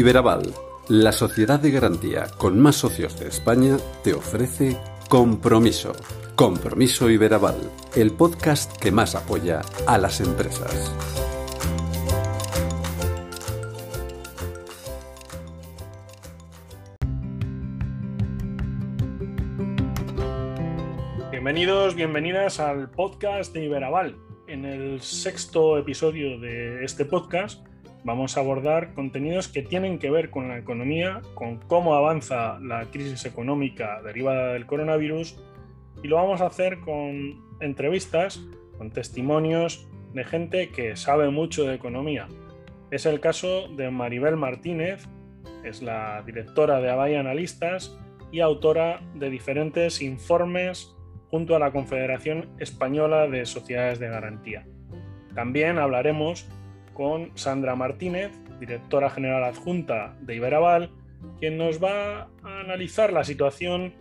[0.00, 0.54] Iberaval,
[0.88, 4.78] la sociedad de garantía con más socios de España, te ofrece
[5.10, 5.92] Compromiso.
[6.36, 10.90] Compromiso Iberaval, el podcast que más apoya a las empresas.
[21.30, 24.16] Bienvenidos, bienvenidas al podcast de Iberaval.
[24.48, 27.66] En el sexto episodio de este podcast
[28.04, 32.86] vamos a abordar contenidos que tienen que ver con la economía, con cómo avanza la
[32.90, 35.38] crisis económica derivada del coronavirus
[36.02, 38.40] y lo vamos a hacer con entrevistas,
[38.78, 42.28] con testimonios de gente que sabe mucho de economía.
[42.90, 45.06] Es el caso de Maribel Martínez,
[45.62, 47.96] es la directora de Abay Analistas
[48.32, 50.96] y autora de diferentes informes
[51.30, 54.66] junto a la Confederación Española de Sociedades de Garantía.
[55.34, 56.48] También hablaremos
[56.94, 60.90] con Sandra Martínez, directora general adjunta de Iberaval,
[61.38, 63.94] quien nos va a analizar la situación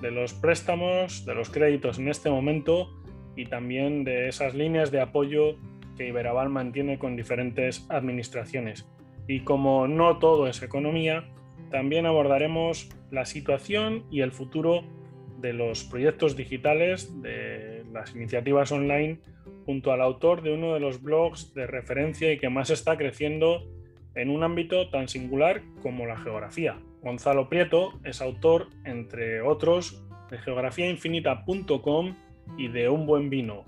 [0.00, 2.88] de los préstamos, de los créditos en este momento
[3.36, 5.56] y también de esas líneas de apoyo
[5.96, 8.86] que Iberaval mantiene con diferentes administraciones.
[9.28, 11.24] Y como no todo es economía,
[11.70, 14.84] también abordaremos la situación y el futuro
[15.42, 19.18] de los proyectos digitales, de las iniciativas online
[19.66, 23.68] junto al autor de uno de los blogs de referencia y que más está creciendo
[24.14, 26.78] en un ámbito tan singular como la geografía.
[27.02, 32.16] Gonzalo Prieto es autor, entre otros, de geografiainfinita.com
[32.56, 33.64] y de Un buen vino,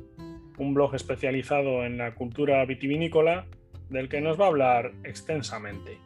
[0.58, 3.46] un blog especializado en la cultura vitivinícola
[3.90, 5.98] del que nos va a hablar extensamente.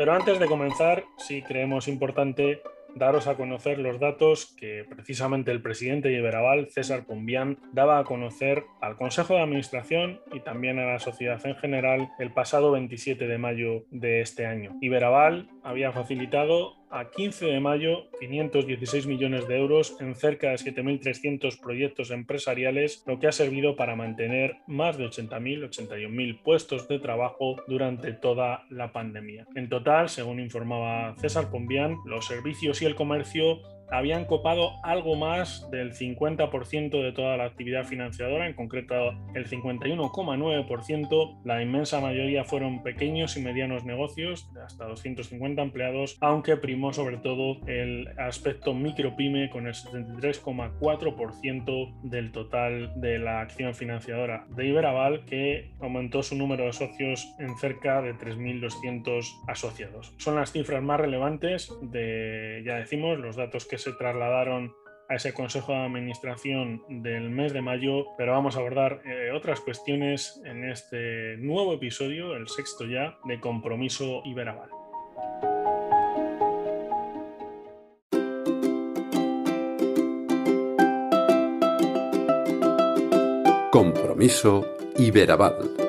[0.00, 2.62] Pero antes de comenzar, sí creemos importante
[2.94, 8.04] daros a conocer los datos que precisamente el presidente de Iberaval, César Pombián, daba a
[8.04, 13.26] conocer al Consejo de Administración y también a la sociedad en general el pasado 27
[13.26, 14.78] de mayo de este año.
[14.80, 21.60] Iberaval había facilitado a 15 de mayo 516 millones de euros en cerca de 7.300
[21.60, 27.56] proyectos empresariales, lo que ha servido para mantener más de 80.000, 81.000 puestos de trabajo
[27.68, 29.46] durante toda la pandemia.
[29.54, 35.68] En total, según informaba César Pombián, los servicios y el comercio habían copado algo más
[35.70, 41.40] del 50% de toda la actividad financiadora, en concreto el 51,9%.
[41.44, 47.18] La inmensa mayoría fueron pequeños y medianos negocios de hasta 250 empleados, aunque primó sobre
[47.18, 55.24] todo el aspecto micropyme con el 73,4% del total de la acción financiadora de Iberaval,
[55.24, 60.14] que aumentó su número de socios en cerca de 3.200 asociados.
[60.18, 64.74] Son las cifras más relevantes de, ya decimos, los datos que se trasladaron
[65.08, 69.60] a ese Consejo de Administración del mes de mayo, pero vamos a abordar eh, otras
[69.60, 74.70] cuestiones en este nuevo episodio, el sexto ya, de Compromiso Iberaval.
[83.72, 84.64] Compromiso
[84.96, 85.79] Iberaval.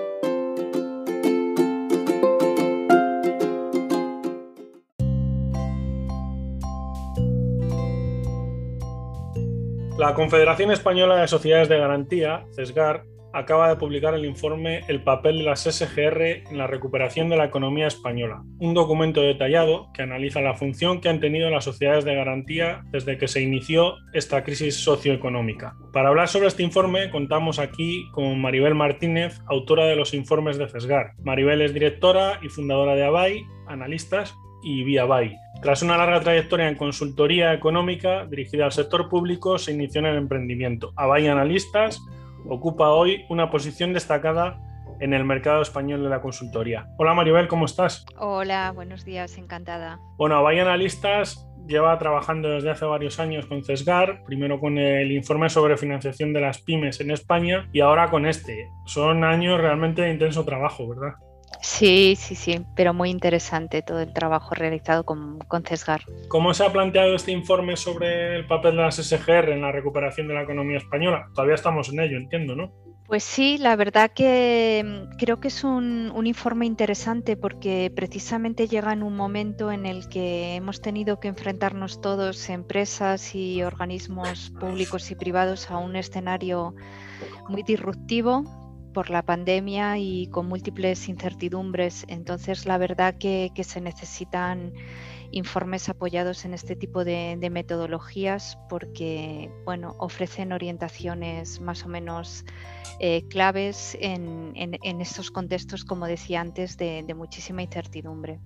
[10.01, 13.03] La Confederación Española de Sociedades de Garantía, CESGAR,
[13.34, 17.45] acaba de publicar el informe El papel de las SGR en la recuperación de la
[17.45, 22.16] economía española, un documento detallado que analiza la función que han tenido las sociedades de
[22.16, 25.75] garantía desde que se inició esta crisis socioeconómica.
[25.94, 30.68] Para hablar sobre este informe contamos aquí con Maribel Martínez, autora de los informes de
[30.68, 31.12] CESGAR.
[31.19, 34.33] Maribel es directora y fundadora de ABAI, analistas,
[34.63, 35.36] y Vía BAI.
[35.62, 40.18] Tras una larga trayectoria en consultoría económica dirigida al sector público, se inició en el
[40.18, 40.92] emprendimiento.
[40.96, 42.02] Abay Analistas
[42.50, 44.60] ocupa hoy una posición destacada
[45.00, 46.88] en el mercado español de la consultoría.
[46.98, 48.08] Hola Maribel, ¿cómo estás?
[48.18, 50.00] Hola, buenos días, encantada.
[50.18, 55.48] Bueno, Abay Analistas lleva trabajando desde hace varios años con CESGAR, primero con el informe
[55.50, 58.68] sobre financiación de las pymes en España y ahora con este.
[58.86, 61.13] Son años realmente de intenso trabajo, ¿verdad?
[61.62, 66.02] Sí, sí, sí, pero muy interesante todo el trabajo realizado con, con, CESGAR.
[66.28, 70.28] ¿Cómo se ha planteado este informe sobre el papel de las SGR en la recuperación
[70.28, 71.28] de la economía española?
[71.36, 72.72] Todavía estamos en ello, entiendo, ¿no?
[73.06, 78.68] Pues sí, la verdad que mm, creo que es un, un, informe interesante porque precisamente
[78.68, 84.52] llega en un momento en el que hemos tenido que enfrentarnos todos, empresas y organismos
[84.60, 86.74] públicos y privados, a un escenario
[87.50, 88.46] muy disruptivo
[88.91, 92.05] por la pandemia y con múltiples incertidumbres.
[92.07, 94.73] Entonces, la verdad que, se necesitan
[95.31, 102.43] informes apoyados en este tipo de, metodologías porque bueno, ofrecen orientaciones más o menos
[102.99, 104.53] eh, claves en,
[105.01, 108.39] estos contextos, como decía antes, de, muchísima incertidumbre.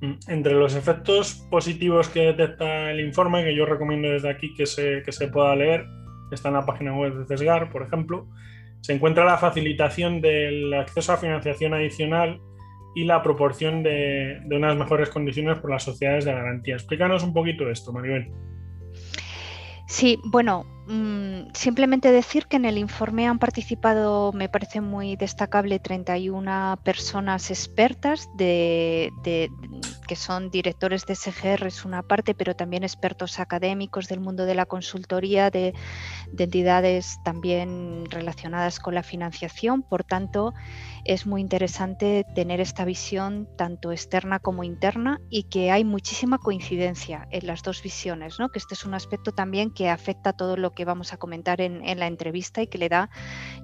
[0.00, 4.66] Mm, entre los efectos positivos que detecta el informe, que yo recomiendo desde aquí que
[4.66, 5.86] se, que se pueda leer,
[6.34, 8.26] está en la página web de CESGAR, por ejemplo,
[8.80, 12.40] se encuentra la facilitación del acceso a financiación adicional
[12.94, 16.74] y la proporción de, unas mejores condiciones por las sociedades de garantía.
[16.74, 18.32] Explícanos un poquito esto, Maribel.
[19.86, 20.64] Sí, bueno,
[21.54, 28.28] simplemente decir que en el informe han participado, me parece muy destacable, 31 personas expertas
[28.36, 29.10] de,
[30.08, 34.54] que son directores de SGR es una parte, pero también expertos académicos del mundo de
[34.54, 35.74] la consultoría, de,
[36.36, 39.82] entidades también relacionadas con la financiación.
[39.82, 40.54] Por tanto,
[41.04, 47.28] es muy interesante tener esta visión tanto externa como interna y que hay muchísima coincidencia
[47.30, 48.48] en las dos visiones, ¿no?
[48.48, 51.60] que este es un aspecto también que afecta a todo lo que vamos a comentar
[51.60, 53.10] en, en la entrevista y que le da,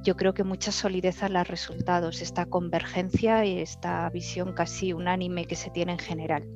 [0.02, 5.46] yo creo que mucha solidez a los resultados, esta convergencia y esta visión casi unánime
[5.46, 6.48] que se tiene en general.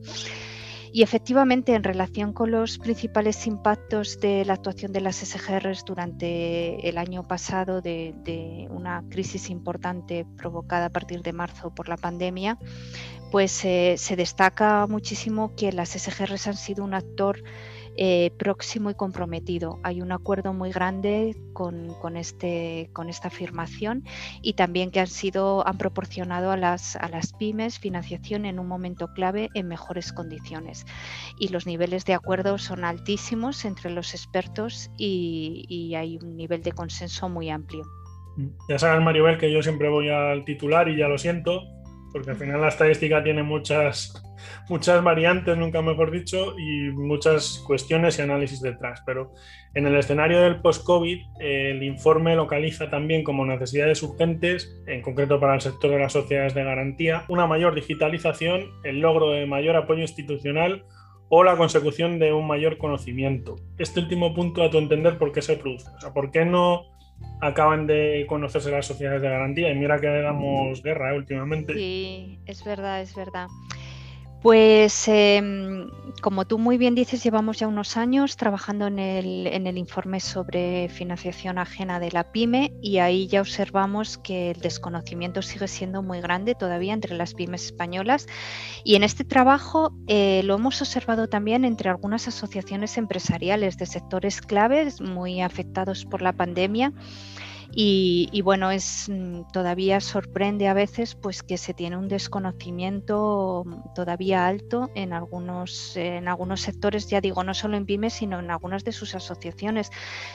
[0.93, 6.89] Y efectivamente, en relación con los principales impactos de la actuación de las SGRs durante
[6.89, 12.59] el año pasado, de, una crisis importante provocada a partir de marzo por la pandemia,
[13.31, 17.41] pues eh, se destaca muchísimo que las SGRs han sido un actor
[17.97, 19.79] eh, próximo y comprometido.
[19.83, 24.05] Hay un acuerdo muy grande con, este, con esta afirmación
[24.43, 28.69] y también que han, sido, han proporcionado a las, a las pymes financiación en un
[28.69, 30.87] momento clave en mejores condiciones.
[31.39, 36.63] Y los niveles de acuerdo son altísimos entre los expertos y, y hay un nivel
[36.63, 37.85] de consenso muy amplio.
[38.69, 41.63] Ya sabes, Maribel, que yo siempre voy al titular y ya lo siento,
[42.13, 44.23] porque al final la estadística tiene muchas,
[44.69, 49.03] muchas variantes, nunca mejor dicho, y muchas cuestiones y análisis detrás.
[49.07, 49.33] Pero
[49.75, 55.55] en el escenario del post-COVID, el informe localiza también como necesidades urgentes, en concreto para
[55.55, 60.03] el sector de las sociedades de garantía, una mayor digitalización, el logro de mayor apoyo
[60.03, 60.85] institucional
[61.29, 63.57] o la consecución de un mayor conocimiento.
[63.79, 65.89] Este último punto, a tu entender, ¿por qué se produce?
[65.97, 66.87] O sea, ¿por qué no
[67.41, 71.17] acaban de conocerse las sociedades de garantía y mira que damos guerra ¿eh?
[71.17, 71.75] últimamente.
[71.75, 73.49] Sí, es verdad, es verdad.
[74.43, 75.91] Pues em,
[76.23, 81.59] como tú muy bien dices, llevamos ya unos años trabajando en el, informe sobre financiación
[81.59, 86.55] ajena de la pyme y ahí ya observamos que el desconocimiento sigue siendo muy grande
[86.55, 88.29] todavía entre las pymes españolas.
[88.83, 94.41] Y en este trabajo eh, lo hemos observado también entre algunas asociaciones empresariales de sectores
[94.41, 96.95] claves muy afectados por la pandemia
[97.73, 103.65] y, bueno, es mm, todavía sorprende a veces pues que se tiene un desconocimiento
[103.95, 108.51] todavía alto en algunos, en algunos sectores, ya digo, no solo en pymes, sino en
[108.51, 109.91] algunas de sus asociaciones,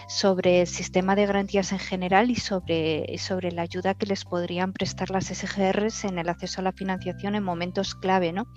[0.07, 4.71] sobre el sistema de garantías en general y sobre, sobre la ayuda que les podrían
[4.71, 8.47] prestar las SGRs en el acceso a la financiación en momentos clave, ¿no?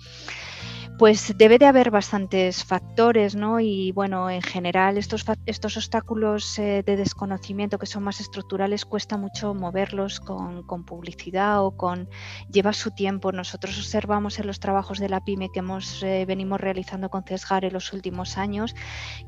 [0.99, 3.61] Pues debe de haber bastantes factores, ¿no?
[3.61, 9.15] Y bueno, en general estos, estos obstáculos eh, de desconocimiento que son más estructurales cuesta
[9.15, 12.09] mucho moverlos con, publicidad o con...
[12.51, 13.31] lleva su tiempo.
[13.31, 17.63] Nosotros observamos en los trabajos de la PyME que hemos eh, venimos realizando con CESGAR
[17.63, 18.75] en los últimos años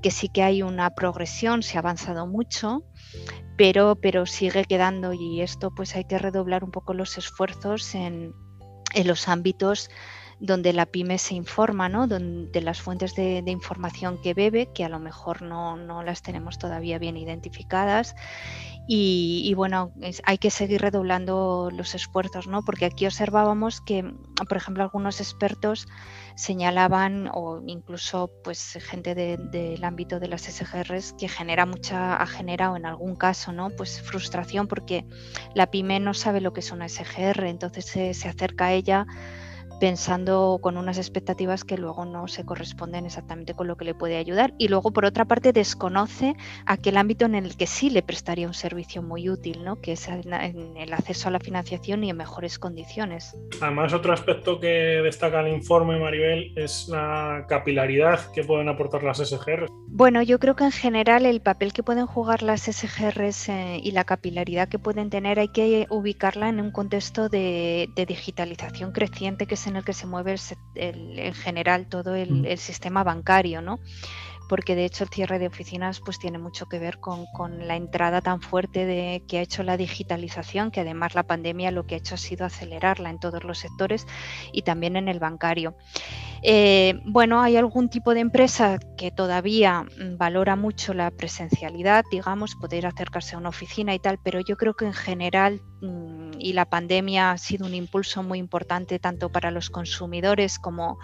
[0.02, 2.84] que sí que hay una progresión, se ha avanzado mucho,
[3.56, 8.34] pero, pero sigue quedando y esto pues hay que redoblar un poco los esfuerzos en,
[8.94, 9.90] en los ámbitos
[10.42, 12.08] donde la pyme se informa, ¿no?
[12.08, 16.98] de las fuentes de, información que bebe, que a lo mejor no, las tenemos todavía
[16.98, 18.16] bien identificadas.
[18.88, 19.94] Y, bueno,
[20.26, 22.64] hay que seguir redoblando los esfuerzos, ¿no?
[22.64, 24.04] porque aquí observábamos que,
[24.50, 25.88] por ejemplo, algunos expertos
[26.36, 32.76] señalaban, o incluso pues, gente del ámbito de las SGRs, que genera mucha, ha generado
[32.76, 33.70] en algún caso ¿no?
[33.70, 35.06] pues, frustración porque
[35.54, 39.06] la pyme no sabe lo que es una SGR, entonces se, se acerca a ella
[39.82, 44.18] pensando con unas expectativas que luego no se corresponden exactamente con lo que le puede
[44.18, 44.54] ayudar.
[44.60, 46.36] Y luego, por otra parte, desconoce
[46.68, 49.82] aquel ámbito en el que sí le prestaría un servicio muy útil, ¿no?
[49.82, 53.36] que es en el acceso a la financiación y en mejores condiciones.
[53.60, 59.18] Además, otro aspecto que destaca el informe, Maribel, es la capilaridad que pueden aportar las
[59.18, 59.72] SGRs.
[59.88, 63.92] Bueno, yo creo que en general el papel que pueden jugar las SGRs eh, y
[63.92, 69.48] la capilaridad que pueden tener hay que ubicarla en un contexto de, de digitalización creciente
[69.48, 70.36] que se en el que se mueve
[70.76, 72.46] en general todo mm.
[72.46, 73.80] el, sistema bancario, ¿no?
[74.52, 77.26] Porque de hecho el cierre de oficinas pues tiene mucho que ver con,
[77.66, 81.86] la entrada tan fuerte de, que ha hecho la digitalización, que además la pandemia lo
[81.86, 84.06] que ha hecho ha sido acelerarla en todos los sectores
[84.52, 85.78] y también en el bancario.
[86.44, 92.56] Eh, bueno, hay algún tipo de empresa que todavía mm, valora mucho la presencialidad, digamos,
[92.56, 96.52] poder acercarse a una oficina y tal, pero yo creo que en general, mm, y
[96.52, 100.98] la pandemia ha sido un impulso muy importante tanto para los consumidores como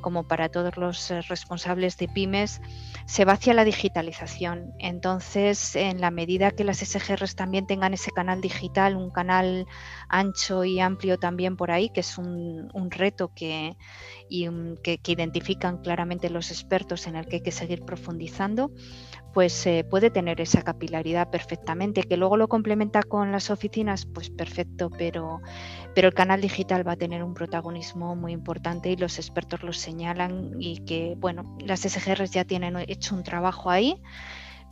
[0.00, 2.60] como para todos los eh, responsables de pymes,
[3.06, 4.72] se va hacia la digitalización.
[4.78, 9.66] Entonces, en la medida que las SGRs también tengan ese canal digital, un canal
[10.08, 13.76] ancho y amplio también por ahí, que es un, reto que,
[14.28, 18.70] que, identifican claramente los expertos en el que hay que seguir profundizando,
[19.32, 22.02] pues eh, puede tener esa capilaridad perfectamente.
[22.02, 25.40] Que luego lo complementa con las oficinas, pues perfecto, pero,
[25.94, 29.72] pero el canal digital va a tener un protagonismo muy importante y los expertos lo
[29.72, 34.00] señalan y que, bueno, las SGRs ya tienen hecho un trabajo ahí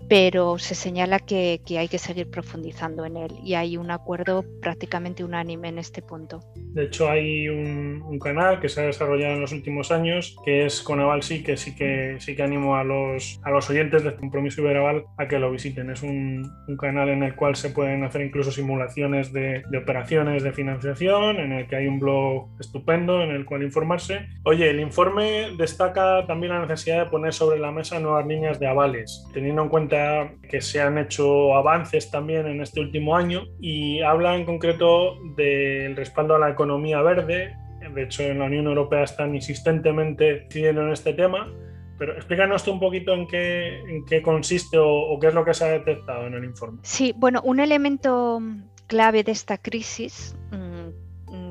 [0.09, 5.25] pero se señala que, hay que seguir profundizando en él y hay un acuerdo prácticamente
[5.25, 6.41] unánime en este punto.
[6.57, 10.83] De hecho, hay un, canal que se ha desarrollado en los últimos años que es
[10.83, 14.61] Conaval sí, que sí que sí que animo a los, a los oyentes de Compromiso
[14.61, 15.91] Iberaval a que lo visiten.
[15.91, 20.53] Es un, canal en el cual se pueden hacer incluso simulaciones de, de operaciones de
[20.53, 24.27] financiación, en el que hay un blog estupendo en el cual informarse.
[24.45, 28.67] Oye, el informe destaca también la necesidad de poner sobre la mesa nuevas líneas de
[28.67, 34.01] avales, teniendo en cuenta que se han hecho avances también en este último año y
[34.01, 37.57] habla en concreto del respaldo a la economía verde.
[37.95, 41.53] De hecho, en la Unión Europea están insistentemente incidiendo en este tema.
[41.99, 45.53] Pero explícanos tú un poquito en qué, en qué consiste o, qué es lo que
[45.53, 46.79] se ha detectado en el informe.
[46.83, 48.41] Sí, bueno, un elemento
[48.87, 50.68] clave de esta crisis mm,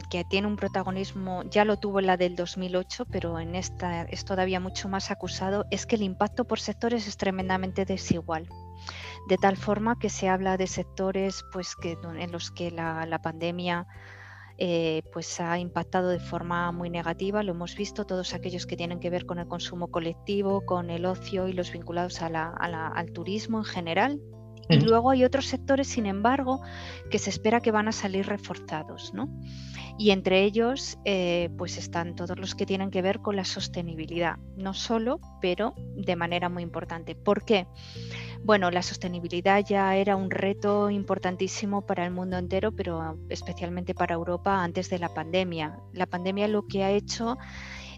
[0.09, 4.59] que tiene un protagonismo, ya lo tuvo la del 2008, pero en esta es todavía
[4.59, 8.47] mucho más acusado, es que el impacto por sectores es tremendamente desigual.
[9.27, 13.87] De tal forma que se habla de sectores pues, que, en los que la, pandemia
[14.57, 17.43] eh, pues ha impactado de forma muy negativa.
[17.43, 21.05] Lo hemos visto, todos aquellos que tienen que ver con el consumo colectivo, con el
[21.05, 24.21] ocio y los vinculados al turismo en general,
[24.69, 26.61] y luego hay otros sectores, sin embargo,
[27.09, 29.29] que se espera que van a salir reforzados, ¿no?
[29.99, 34.37] Y entre ellos, eh, pues están todos los que tienen que ver con la sostenibilidad,
[34.55, 37.15] no solo, pero de manera muy importante.
[37.15, 37.65] ¿Por qué?
[38.43, 44.13] Bueno, la sostenibilidad ya era un reto importantísimo para el mundo entero, pero especialmente para
[44.13, 45.79] Europa antes de la pandemia.
[45.93, 47.37] La pandemia lo que ha hecho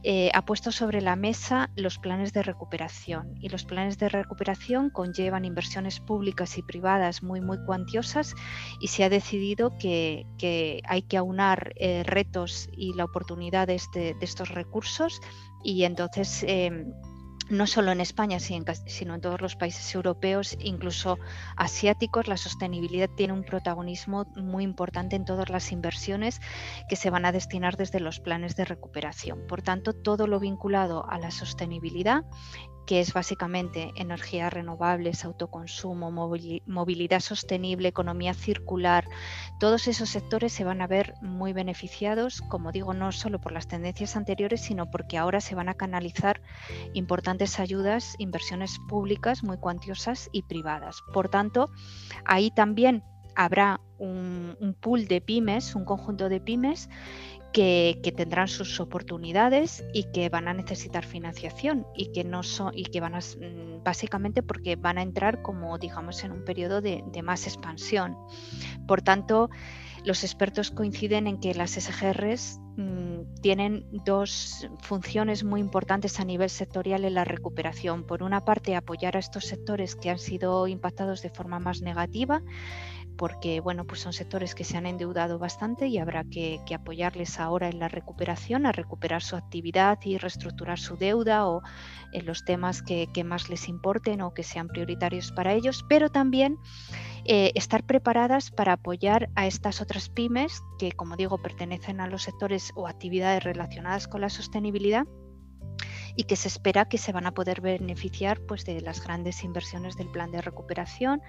[0.03, 3.35] eh, ha puesto sobre la mesa los planes de recuperación.
[3.41, 8.35] Y los planes de recuperación conllevan inversiones públicas y privadas muy muy cuantiosas
[8.79, 10.25] y se ha decidido que,
[10.85, 15.19] hay que aunar eh, retos y la oportunidad de, este, estos recursos.
[15.63, 16.93] Y entonces em,
[17.49, 21.17] no solo en España, sino en todos los países europeos, incluso
[21.55, 26.39] asiáticos, la sostenibilidad tiene un protagonismo muy importante en todas las inversiones
[26.87, 29.47] que se van a destinar desde los planes de recuperación.
[29.47, 32.23] Por tanto, todo lo vinculado a la sostenibilidad
[32.89, 39.07] que es básicamente energías renovables, autoconsumo, movilidad sostenible, economía circular,
[39.59, 43.67] todos esos sectores se van a ver muy beneficiados, como digo, no solo por las
[43.67, 46.41] tendencias anteriores, sino porque ahora se van a canalizar
[46.93, 51.03] importantes ayudas, inversiones públicas muy cuantiosas y privadas.
[51.13, 51.69] Por tanto,
[52.25, 53.03] ahí también
[53.35, 56.89] habrá un, pool de pymes, un conjunto de pymes
[57.51, 62.83] que, tendrán sus oportunidades y que van a necesitar financiación y que no son y
[62.83, 67.03] que van a mm, básicamente porque van a entrar como digamos en un periodo de,
[67.23, 68.17] más expansión.
[68.87, 69.49] Por tanto,
[70.05, 76.49] los expertos coinciden en que las SGRs mm, tienen dos funciones muy importantes a nivel
[76.49, 78.05] sectorial en la recuperación.
[78.05, 82.41] Por una parte, apoyar a estos sectores que han sido impactados de forma más negativa
[83.19, 87.67] porque bueno, pues son sectores que se han endeudado bastante y habrá que, apoyarles ahora
[87.67, 91.61] en la recuperación, a recuperar su actividad y reestructurar su deuda o
[92.13, 96.59] en los temas que, más les importen o que sean prioritarios para ellos, pero también
[97.25, 102.23] eh, estar preparadas para apoyar a estas otras pymes que, como digo, pertenecen a los
[102.23, 105.05] sectores o actividades relacionadas con la sostenibilidad
[106.15, 109.95] y que se espera que se van a poder beneficiar pues, de las grandes inversiones
[109.95, 111.21] del plan de recuperación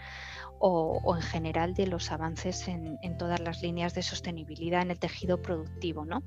[0.60, 5.40] o, en general de los avances en, todas las líneas de sostenibilidad en el tejido
[5.42, 6.04] productivo.
[6.04, 6.22] ¿no?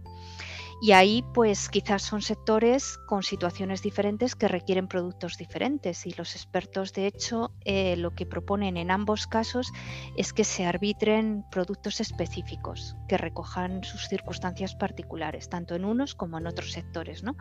[0.82, 6.06] Y ahí, pues quizás son sectores con situaciones diferentes que requieren productos diferentes.
[6.06, 9.72] Y los expertos, de hecho, eh, lo que proponen en ambos casos
[10.18, 16.38] es que se arbitren productos específicos que recojan sus circunstancias particulares, tanto en unos como
[16.38, 17.24] en otros sectores.
[17.24, 17.36] ¿no?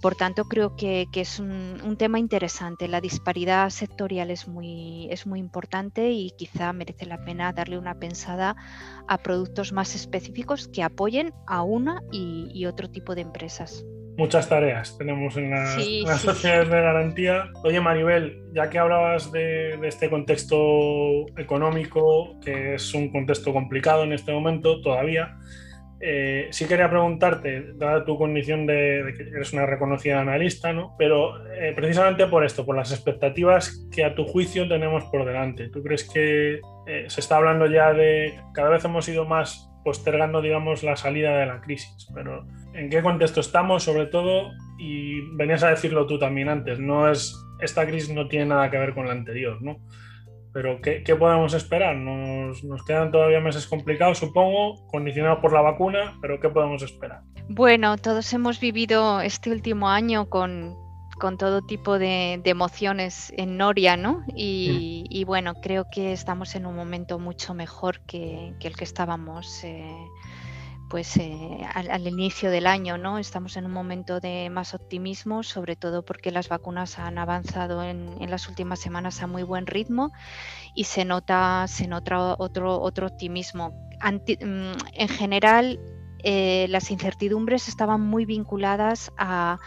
[0.00, 2.88] Por tanto, creo que, es un, tema interesante.
[2.88, 7.94] La disparidad sectorial es muy, es muy importante y quizá merece la pena darle una
[7.94, 8.54] pensada
[9.08, 13.84] a productos más específicos que apoyen a una y otro tipo de empresas.
[14.18, 15.74] Muchas tareas tenemos en las,
[16.22, 17.50] sociedades de garantía.
[17.64, 24.14] Oye, Maribel, ya que hablabas de, este contexto económico, que es un contexto complicado en
[24.14, 25.36] este momento todavía,
[26.00, 30.94] eh, sí quería preguntarte, dada tu condición de, que eres una reconocida analista, ¿no?
[30.98, 35.68] pero eh, precisamente por esto, por las expectativas que a tu juicio tenemos por delante.
[35.68, 40.42] ¿Tú crees que eh, se está hablando ya de, cada vez hemos ido más postergando,
[40.42, 44.50] digamos, la salida de la crisis, pero ¿en qué contexto estamos sobre todo?
[44.80, 48.78] Y venías a decirlo tú también antes, no es, esta crisis no tiene nada que
[48.78, 49.76] ver con la anterior, ¿no?
[50.52, 51.94] Pero ¿qué, podemos esperar?
[51.94, 57.20] Nos, nos, quedan todavía meses complicados, supongo, condicionados por la vacuna, pero ¿qué podemos esperar?
[57.48, 60.74] Bueno, todos hemos vivido este último año con,
[61.18, 64.20] con todo tipo de, emociones en Noria, ¿no?
[64.28, 64.32] Mm.
[64.36, 69.96] Y, bueno, creo que estamos en un momento mucho mejor que, el que estábamos eh,
[70.88, 73.18] pues eh, al, inicio del año, ¿no?
[73.18, 78.30] Estamos en un momento de más optimismo, sobre todo porque las vacunas han avanzado en,
[78.30, 80.12] las últimas semanas a muy buen ritmo
[80.74, 83.70] y se nota, se nota otro, otro optimismo.
[84.00, 85.80] Mm, en general,
[86.22, 89.58] eh, las incertidumbres estaban muy vinculadas a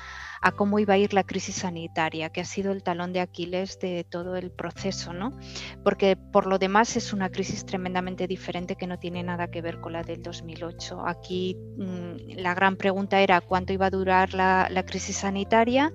[0.41, 3.79] a cómo iba a ir la crisis sanitaria, que ha sido el talón de Aquiles
[3.79, 5.37] de todo el proceso, ¿no?
[5.83, 9.79] Porque por lo demás es una crisis tremendamente diferente que no tiene nada que ver
[9.79, 11.05] con la del 2008.
[11.05, 15.91] Aquí mm, la gran pregunta era cuánto iba a durar la, crisis sanitaria,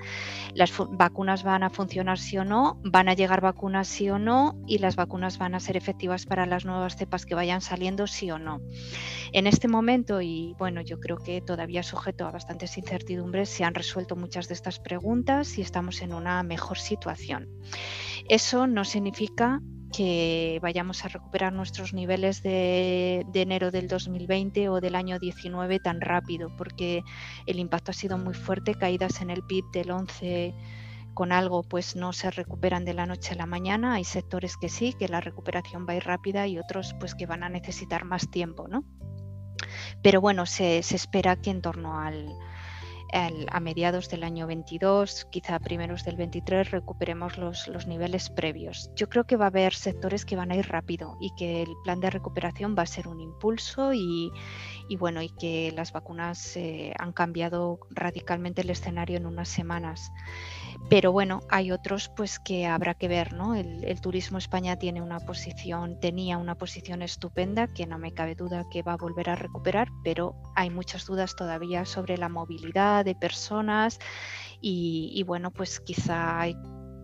[0.54, 4.60] las vacunas van a funcionar sí o no, van a llegar vacunas sí o no
[4.66, 8.30] y las vacunas van a ser efectivas para las nuevas cepas que vayan saliendo sí
[8.30, 8.60] o no.
[9.32, 13.74] En este momento, y bueno, yo creo que todavía sujeto a bastantes incertidumbres, se han
[13.74, 17.48] resuelto muchas de estas preguntas y estamos en una mejor situación.
[18.28, 19.60] Eso no significa
[19.96, 26.00] que vayamos a recuperar nuestros niveles de, enero del 2020 o del año 19 tan
[26.00, 27.04] rápido, porque
[27.46, 30.54] el impacto ha sido muy fuerte, caídas en el PIB del 11
[31.14, 34.68] con algo pues no se recuperan de la noche a la mañana, hay sectores que
[34.68, 38.04] sí, que la recuperación va a ir rápida y otros pues que van a necesitar
[38.04, 38.82] más tiempo, ¿no?
[40.02, 42.34] Pero bueno, se espera que en torno al,
[43.14, 48.90] a mediados del año 22, quizá primeros del 23, recuperemos los, los, niveles previos.
[48.96, 51.68] Yo creo que va a haber sectores que van a ir rápido y que el
[51.84, 54.32] plan de recuperación va a ser un impulso y,
[54.88, 60.10] y bueno, y que las vacunas eh, han cambiado radicalmente el escenario en unas semanas.
[60.90, 63.54] Pero bueno, hay otros pues que habrá que ver, ¿no?
[63.54, 68.34] El, el, turismo España tiene una posición, tenía una posición estupenda que no me cabe
[68.34, 73.04] duda que va a volver a recuperar, pero hay muchas dudas todavía sobre la movilidad
[73.04, 73.98] de personas
[74.66, 76.46] y, bueno, pues quizá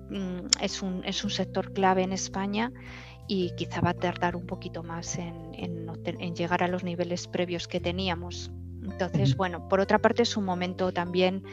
[0.08, 2.72] mm, es, un, es un sector clave en España
[3.28, 7.68] y quizá va a tardar un poquito más en, en, llegar a los niveles previos
[7.68, 8.50] que teníamos.
[8.82, 11.44] Entonces, bueno, por otra parte es un momento también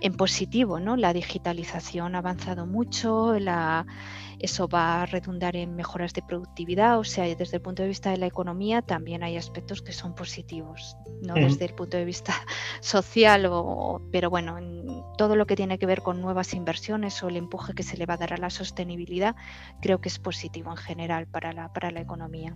[0.00, 0.96] en positivo, ¿no?
[0.96, 3.86] La digitalización ha avanzado mucho, la,
[4.38, 8.10] eso va a redundar en mejoras de productividad, o sea, desde el punto de vista
[8.10, 12.32] de la economía también hay aspectos que son positivos, no desde el punto de vista
[12.80, 14.86] social, o, pero bueno, en
[15.18, 18.06] todo lo que tiene que ver con nuevas inversiones o el empuje que se le
[18.06, 19.36] va a dar a la sostenibilidad,
[19.82, 22.54] creo que es positivo en general para la, para la economía.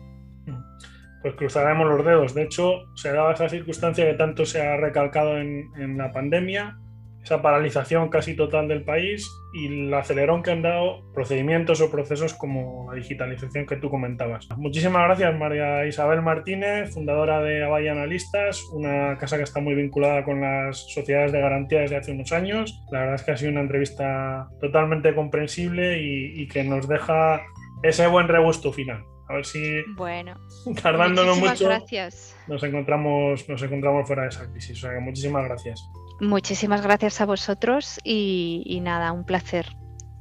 [1.22, 2.34] Pues cruzaremos los dedos.
[2.34, 6.78] De hecho, se daba esa circunstancia que tanto se ha recalcado en, en la pandemia,
[7.24, 12.34] esa paralización casi total del país y el acelerón que han dado procedimientos o procesos
[12.34, 14.46] como la digitalización que tú comentabas.
[14.58, 20.22] Muchísimas gracias María Isabel Martínez, fundadora de Avaya Analistas, una casa que está muy vinculada
[20.22, 22.78] con las sociedades de garantía desde hace unos años.
[22.92, 27.40] La verdad es que ha sido una entrevista totalmente comprensible y, que nos deja
[27.82, 29.02] ese buen regusto final.
[29.30, 30.34] A ver si bueno,
[30.82, 32.36] tardándonos mucho gracias.
[32.46, 34.76] nos encontramos nos encontramos fuera de esa crisis.
[34.78, 35.82] O sea que muchísimas gracias.
[36.20, 39.66] Muchísimas gracias a vosotros y, nada, un placer.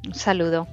[0.06, 0.68] Un saludo.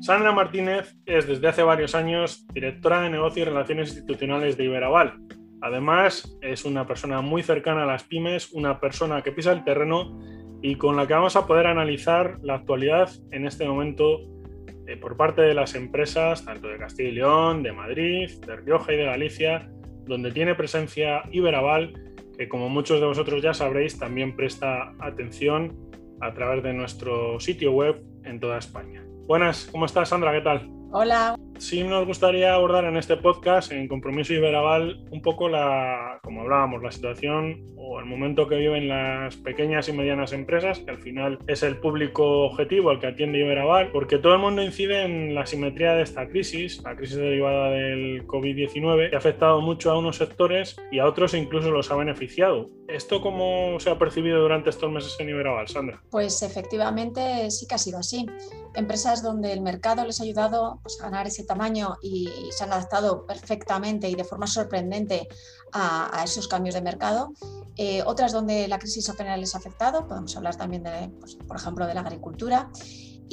[0.00, 5.14] Sandra Martínez es desde hace varios años directora de negocio y relaciones institucionales de Iberaval.
[5.60, 10.18] Además, es una persona muy cercana a las pymes, una persona que pisa el terreno
[10.62, 14.20] y con la que vamos a poder analizar la actualidad en este momento
[14.86, 18.92] eh, por parte de las empresas, tanto de Castilla y León, de Madrid, de Rioja
[18.92, 19.70] y de Galicia,
[20.06, 21.92] donde tiene presencia Iberaval,
[22.38, 25.76] que como muchos de vosotros ya sabréis, también presta atención
[26.20, 29.04] a través de nuestro sitio web en toda España.
[29.26, 30.32] Buenas, ¿cómo estás Sandra?
[30.32, 30.68] ¿Qué tal?
[30.92, 31.36] Hola.
[31.62, 36.82] Sí nos gustaría abordar en este podcast, en Compromiso Iberaval, un poco la, como hablábamos,
[36.82, 41.38] la situación o el momento que viven las pequeñas y medianas empresas, que al final
[41.46, 45.46] es el público objetivo al que atiende Iberaval, porque todo el mundo incide en la
[45.46, 50.16] simetría de esta crisis, la crisis derivada del COVID-19, que ha afectado mucho a unos
[50.16, 52.70] sectores y a otros incluso los ha beneficiado.
[52.88, 56.02] ¿Esto cómo se ha percibido durante estos meses en Iberaval, Sandra?
[56.10, 58.26] Pues efectivamente sí que ha sido así.
[58.74, 62.72] Empresas donde el mercado les ha ayudado pues, a ganar ese tamaño y se han
[62.72, 65.28] adaptado perfectamente y de forma sorprendente
[65.72, 67.32] a, esos cambios de mercado.
[67.76, 71.56] Eh, otras donde la crisis apenas les ha afectado, podemos hablar también, de, pues, por
[71.56, 72.70] ejemplo, de la agricultura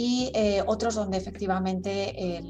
[0.01, 2.41] y eh, otros donde efectivamente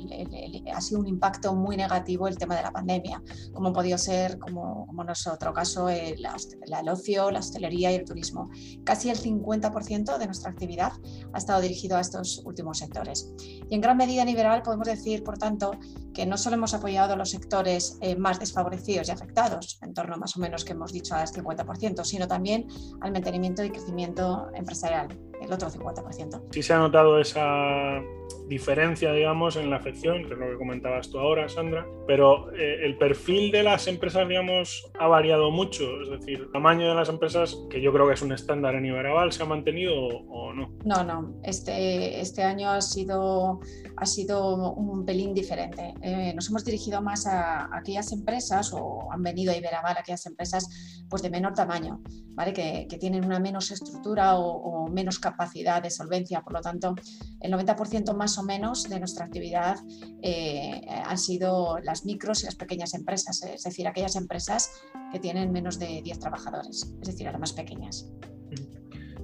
[0.72, 4.86] ha sido un impacto muy negativo el tema de la pandemia, como podido ser, como,
[4.86, 8.52] como en nuestro caso, el, el, ocio, la hostelería y el turismo.
[8.84, 10.92] Casi el 50% de nuestra actividad
[11.34, 13.34] ha estado dirigido a estos últimos sectores.
[13.68, 15.72] Y en gran medida nivel podemos decir, por tanto,
[16.20, 20.18] que no solo hemos apoyado a los sectores eh, más desfavorecidos y afectados, en torno
[20.18, 22.68] más o menos que hemos dicho al 50%, sino también
[23.00, 25.08] al mantenimiento y crecimiento empresarial
[25.40, 26.42] el otro 50%.
[26.52, 28.02] Sí se ha notado esa
[28.48, 32.80] diferencia, digamos, en la afección, que es lo que comentabas tú ahora, Sandra, pero eh,
[32.84, 37.10] el perfil de las empresas, digamos, ha variado mucho, es decir, el tamaño de las
[37.10, 40.74] empresas, que yo creo que es un estándar en Iberaval, ¿se ha mantenido o, no?
[40.84, 43.60] No, no, este, este año ha sido,
[43.96, 45.94] ha sido un pelín diferente.
[46.02, 51.06] Eh, nos hemos dirigido más a, aquellas empresas, o han venido a Iberaval aquellas empresas
[51.10, 52.02] pues de menor tamaño,
[52.36, 52.54] ¿vale?
[52.54, 56.96] que, que tienen una menos estructura o, o menos capacidad de solvencia, por lo tanto,
[57.40, 59.78] el 90% más o menos de nuestra actividad
[60.22, 65.52] eh, han sido las micros y las pequeñas empresas, es decir, aquellas empresas que tienen
[65.52, 68.12] menos de 10 trabajadores, es decir, las más pequeñas.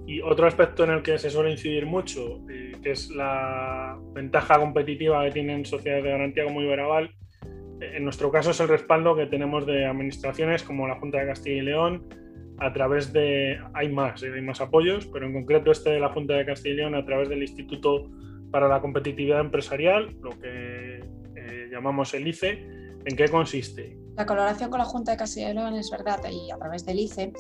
[0.08, 4.58] Y otro aspecto en el que se suele incidir mucho, eh, que es la ventaja
[4.60, 7.12] competitiva que tienen sociedades de garantía como Iberaval,
[7.82, 11.58] en nuestro caso es el respaldo que tenemos de administraciones como la Junta de Castilla
[11.58, 12.08] y León,
[12.60, 16.10] a través de, hay más, eh, hay más apoyos, pero en concreto este de la
[16.10, 18.10] Junta de Castilla y León a través del Instituto
[18.56, 21.00] para la competitividad empresarial, lo que
[21.36, 22.52] eh, llamamos el ICE.
[23.04, 23.98] ¿En qué consiste?
[24.16, 27.34] La colaboración con la Junta de León es verdad y a través del ICE.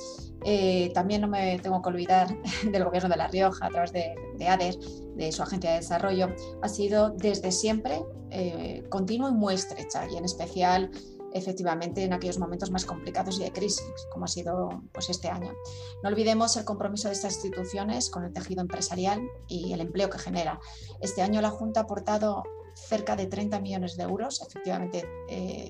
[0.43, 2.27] Eh, también no me tengo que olvidar
[2.69, 4.13] del Gobierno de La Rioja a través de,
[4.45, 4.75] ADER,
[5.15, 6.35] de su agencia de desarrollo.
[6.61, 8.01] Ha sido desde siempre
[8.31, 10.91] eh, continuo y muy estrecha y en especial
[11.35, 15.53] efectivamente en aquellos momentos más complicados y de crisis, como ha sido pues, este año.
[16.01, 20.17] No olvidemos el compromiso de estas instituciones con el tejido empresarial y el empleo que
[20.17, 20.61] genera.
[21.01, 22.43] Este año la Junta ha aportado
[22.75, 25.05] cerca de 30 millones de euros, efectivamente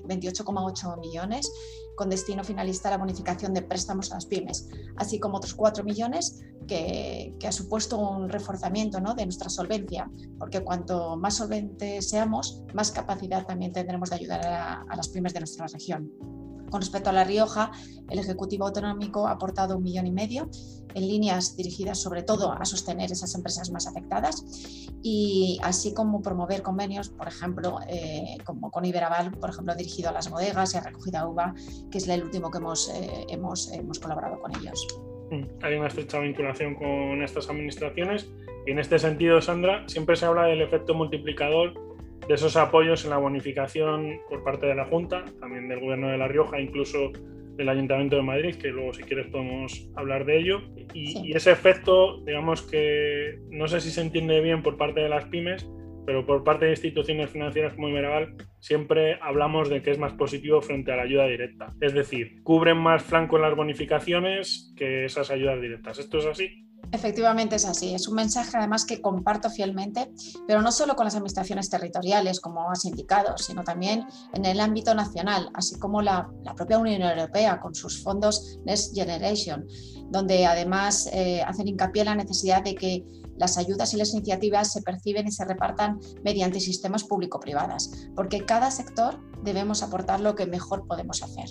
[0.04, 1.52] 28,8 eh, millones,
[1.94, 5.84] con destino finalista a la bonificación de préstamos a las pymes, así como otros 4
[5.84, 9.14] millones que, ha supuesto un reforzamiento ¿no?
[9.14, 14.96] de nuestra solvencia, porque cuanto más solventes seamos, más capacidad también tendremos de ayudar a
[14.96, 16.10] las pymes de nuestra región.
[16.70, 17.72] Con respecto a La Rioja,
[18.10, 20.48] el Ejecutivo Autonómico ha aportado un millón y medio
[20.94, 24.44] en líneas dirigidas sobre todo a sostener esas empresas más afectadas
[25.02, 30.12] y así como promover convenios, por ejemplo, eh, como con Iberaval, por ejemplo, dirigido a
[30.12, 31.54] las bodegas y a recogida uva,
[31.90, 34.86] que es el último que hemos, eh, hemos, hemos colaborado con ellos.
[35.62, 38.28] Hay una estrecha vinculación con estas administraciones
[38.66, 41.85] y en este sentido, Sandra, siempre se habla del efecto multiplicador
[42.28, 46.18] de esos apoyos en la bonificación por parte de la Junta, también del Gobierno de
[46.18, 47.12] La Rioja, incluso
[47.56, 50.62] del Ayuntamiento de Madrid, que luego si quieres podemos hablar de ello.
[50.92, 55.24] Y, ese efecto, digamos que no sé si se entiende bien por parte de las
[55.26, 55.68] pymes,
[56.04, 60.60] pero por parte de instituciones financieras como Iberaval siempre hablamos de que es más positivo
[60.60, 61.72] frente a la ayuda directa.
[61.80, 65.98] Es decir, cubren más flanco en las bonificaciones que esas ayudas directas.
[65.98, 66.65] ¿Esto es así?
[66.92, 67.94] Efectivamente es así.
[67.94, 70.12] Es un mensaje además que comparto fielmente,
[70.46, 74.94] pero no solo con las administraciones territoriales, como has indicado, sino también en el ámbito
[74.94, 79.66] nacional, así como la, propia Unión Europea con sus fondos Next Generation,
[80.10, 83.04] donde además eh, hacen hincapié en la necesidad de que
[83.36, 88.70] las ayudas y las iniciativas se perciben y se repartan mediante sistemas público-privadas, porque cada
[88.70, 91.50] sector debemos aportar lo que mejor podemos hacer.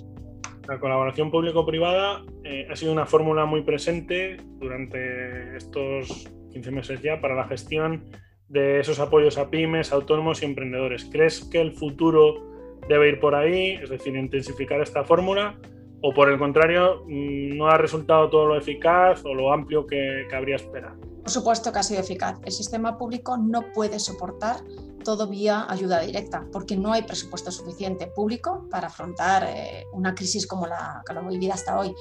[0.67, 7.21] La colaboración público-privada eh, ha sido una fórmula muy presente durante estos 15 meses ya
[7.21, 8.05] para la gestión
[8.47, 11.05] de esos apoyos a pymes, autónomos y emprendedores.
[11.11, 15.59] ¿Crees que el futuro debe ir por ahí, es decir, intensificar esta fórmula?
[16.01, 20.27] ¿O por el contrario, mm, no ha resultado todo lo eficaz o lo amplio que,
[20.33, 20.99] habría esperado?
[21.25, 22.37] Por supuesto que ha sido eficaz.
[22.45, 24.63] El sistema público no puede soportar
[25.03, 30.45] todo vía ayuda directa, porque no hay presupuesto suficiente público para afrontar eh, una crisis
[30.45, 31.95] como la que lo vivida hasta hoy.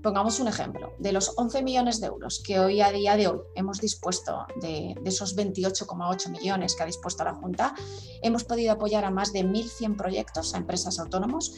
[0.00, 3.40] Pongamos un ejemplo, de los 11 millones de euros que hoy a día de hoy
[3.56, 7.74] hemos dispuesto, de, esos 28,8 millones que ha dispuesto la Junta,
[8.22, 11.52] hemos podido apoyar a más de 1.100 proyectos a empresas autónomos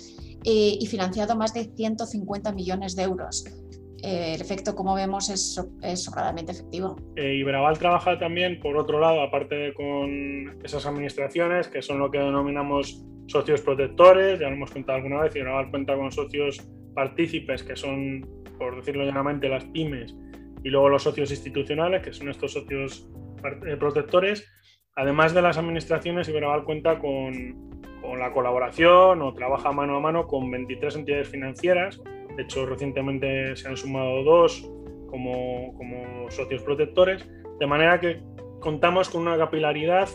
[0.44, 3.44] eh, y financiado más de 150 millones de euros.
[4.02, 6.96] Eh, el efecto, como vemos, es, es sobradamente efectivo.
[7.16, 7.44] Eh,
[7.78, 13.04] trabaja también, por otro lado, aparte de con esas administraciones, que son lo que denominamos
[13.26, 18.26] socios protectores, ya lo hemos contado alguna vez, Iberaval cuenta con socios partícipes, que son,
[18.58, 20.14] por decirlo llanamente, las pymes,
[20.64, 23.08] y luego los socios institucionales, que son estos socios
[23.66, 24.46] eh, protectores.
[24.96, 27.70] Además de las administraciones, Iberaval cuenta con,
[28.02, 32.00] con la colaboración o trabaja mano a mano con 23 entidades financieras.
[32.40, 34.66] De hecho, recientemente se han sumado dos
[35.10, 37.22] como, como socios protectores,
[37.58, 38.22] de manera que
[38.60, 40.08] contamos con una capilaridad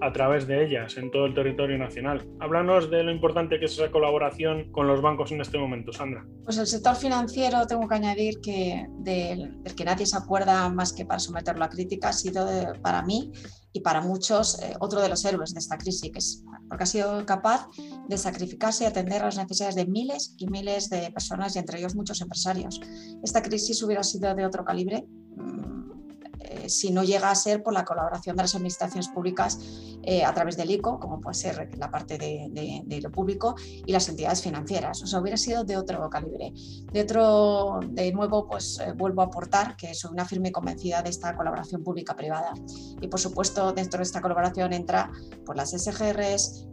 [0.00, 2.26] a través de ellas en todo el territorio nacional.
[2.40, 6.26] Háblanos de lo importante que es esa colaboración con los bancos en este momento, Sandra.
[6.44, 11.04] Pues el sector financiero, tengo que añadir que del, que nadie se acuerda más que
[11.04, 12.46] para someterlo a crítica, ha sido
[12.82, 13.32] para mí
[13.72, 17.68] y para muchos eh, otro de los héroes de esta crisis, porque ha sido capaz
[18.08, 21.94] de sacrificarse y atender las necesidades de miles y miles de personas y entre ellos
[21.94, 22.80] muchos empresarios.
[23.22, 25.04] Esta crisis hubiera sido de otro calibre
[26.62, 29.58] eh, si no llega a ser por la colaboración de las administraciones públicas
[30.02, 34.08] eh, a través del ICO, como puede ser la parte de, lo público, y las
[34.08, 35.02] entidades financieras.
[35.02, 36.52] O sea, hubiera sido de otro calibre.
[36.92, 41.10] De otro, de nuevo, pues eh, vuelvo a aportar que soy una firme convencida de
[41.10, 42.52] esta colaboración pública-privada.
[43.00, 45.10] Y por supuesto, dentro de esta colaboración entra
[45.44, 46.68] pues, las SGRs,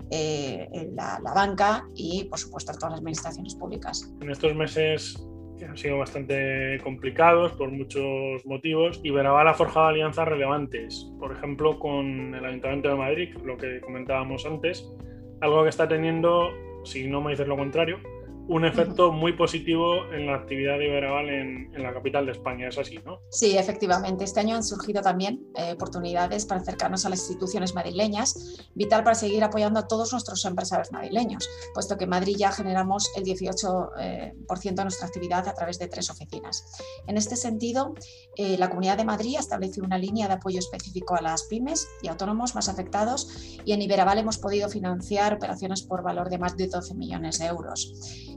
[0.93, 4.12] la, la banca y, por supuesto, todas las administraciones públicas.
[4.22, 5.17] En estos meses
[5.62, 9.00] han sido bastante complicados por muchos motivos.
[9.04, 13.80] Y Veraval ha forjado alianzas relevantes, por ejemplo, con el Ayuntamiento de Madrid, lo que
[13.82, 14.88] comentábamos antes,
[15.42, 16.50] algo que está teniendo,
[16.84, 18.00] si no me dices lo contrario,
[18.48, 22.68] un efecto muy positivo en la actividad de Iberaval en, la capital de España.
[22.68, 23.20] Es así, ¿no?
[23.30, 24.24] Sí, efectivamente.
[24.24, 29.16] Este año han surgido también eh, oportunidades para acercarnos a las instituciones madrileñas, vital para
[29.16, 33.92] seguir apoyando a todos nuestros empresarios madrileños, puesto que en Madrid ya generamos el 18%
[34.00, 34.34] eh,
[34.72, 36.80] de nuestra actividad a través de tres oficinas.
[37.08, 37.94] En este sentido,
[38.36, 41.88] eh, la Comunidad de Madrid ha establecido una línea de apoyo específico a las pymes
[42.02, 46.56] y autónomos más afectados y en Iberaval hemos podido financiar operaciones por valor de más
[46.58, 47.94] de 12 millones de euros.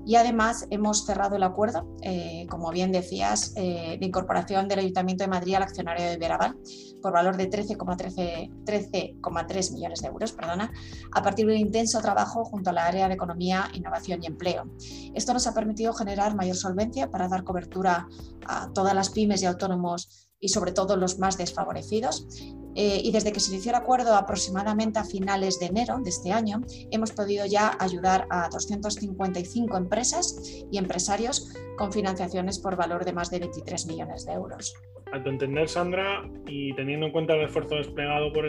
[0.06, 5.24] Y además hemos cerrado el acuerdo, eh, como bien decías, eh, de incorporación del Ayuntamiento
[5.24, 6.56] de Madrid al accionario de Iberaval
[7.02, 10.72] por valor de 13,3 millones de euros, perdona,
[11.12, 14.70] a partir de un intenso trabajo junto a la área de Economía, Innovación y Empleo.
[15.12, 18.06] Esto nos ha permitido generar mayor solvencia para dar cobertura
[18.46, 22.28] a todas las pymes y autónomos y sobre todo los más desfavorecidos.
[22.76, 26.30] Eh, y desde que se inició el acuerdo aproximadamente a finales de enero de este
[26.30, 26.60] año,
[26.90, 33.30] hemos podido ya ayudar a 255 empresas y empresarios con financiaciones por valor de más
[33.30, 34.74] de 23 millones de euros.
[35.12, 38.44] A tu entender, Sandra, y teniendo en cuenta el esfuerzo desplegado por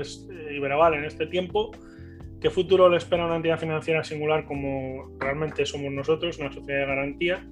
[0.56, 1.72] Iberaval en este tiempo,
[2.42, 6.82] ¿qué futuro le espera a una entidad financiera singular como realmente somos nosotros, una sociedad
[6.82, 7.48] de garantía?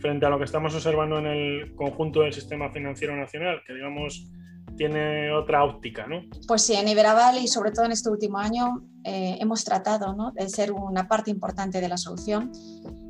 [0.00, 4.32] frente a lo que estamos observando en el conjunto del sistema financiero nacional, que digamos
[4.80, 6.22] tiene otra óptica, ¿no?
[6.48, 10.30] Pues sí, en Iberaval y sobre todo en este último año eh, hemos tratado ¿no?
[10.30, 12.50] de ser una parte importante de la solución.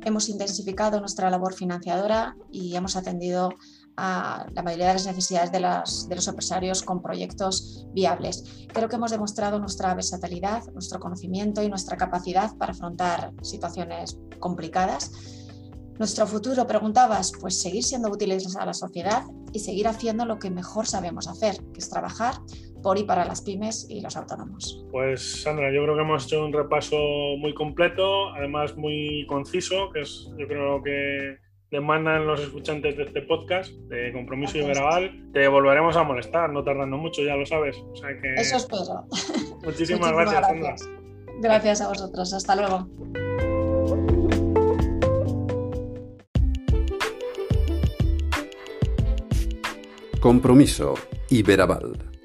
[0.03, 3.53] Hemos intensificado nuestra labor financiadora y hemos atendido
[3.95, 8.67] a la mayoría de las necesidades de, las, de los empresarios con proyectos viables.
[8.73, 15.40] Creo que hemos demostrado nuestra versatilidad, nuestro conocimiento y nuestra capacidad para afrontar situaciones complicadas
[15.99, 19.23] nuestro futuro, preguntabas, pues seguir siendo útiles a la sociedad
[19.53, 22.35] y seguir haciendo lo que mejor sabemos hacer, que es trabajar
[22.81, 24.83] por y para las pymes y los autónomos.
[24.91, 26.97] Pues Sandra, yo creo que hemos hecho un repaso
[27.37, 31.37] muy completo, además muy conciso, que es yo creo que
[31.71, 35.31] demandan los escuchantes de este podcast de Compromiso y Veraval.
[35.31, 37.77] Te volveremos a molestar, no tardando mucho, ya lo sabes.
[38.35, 39.05] Eso espero.
[39.63, 40.75] Muchísimas, gracias, Sandra.
[41.39, 42.33] Gracias a vosotros.
[42.33, 43.30] Hasta luego.
[50.21, 50.93] Compromiso
[51.29, 52.20] Iberaval.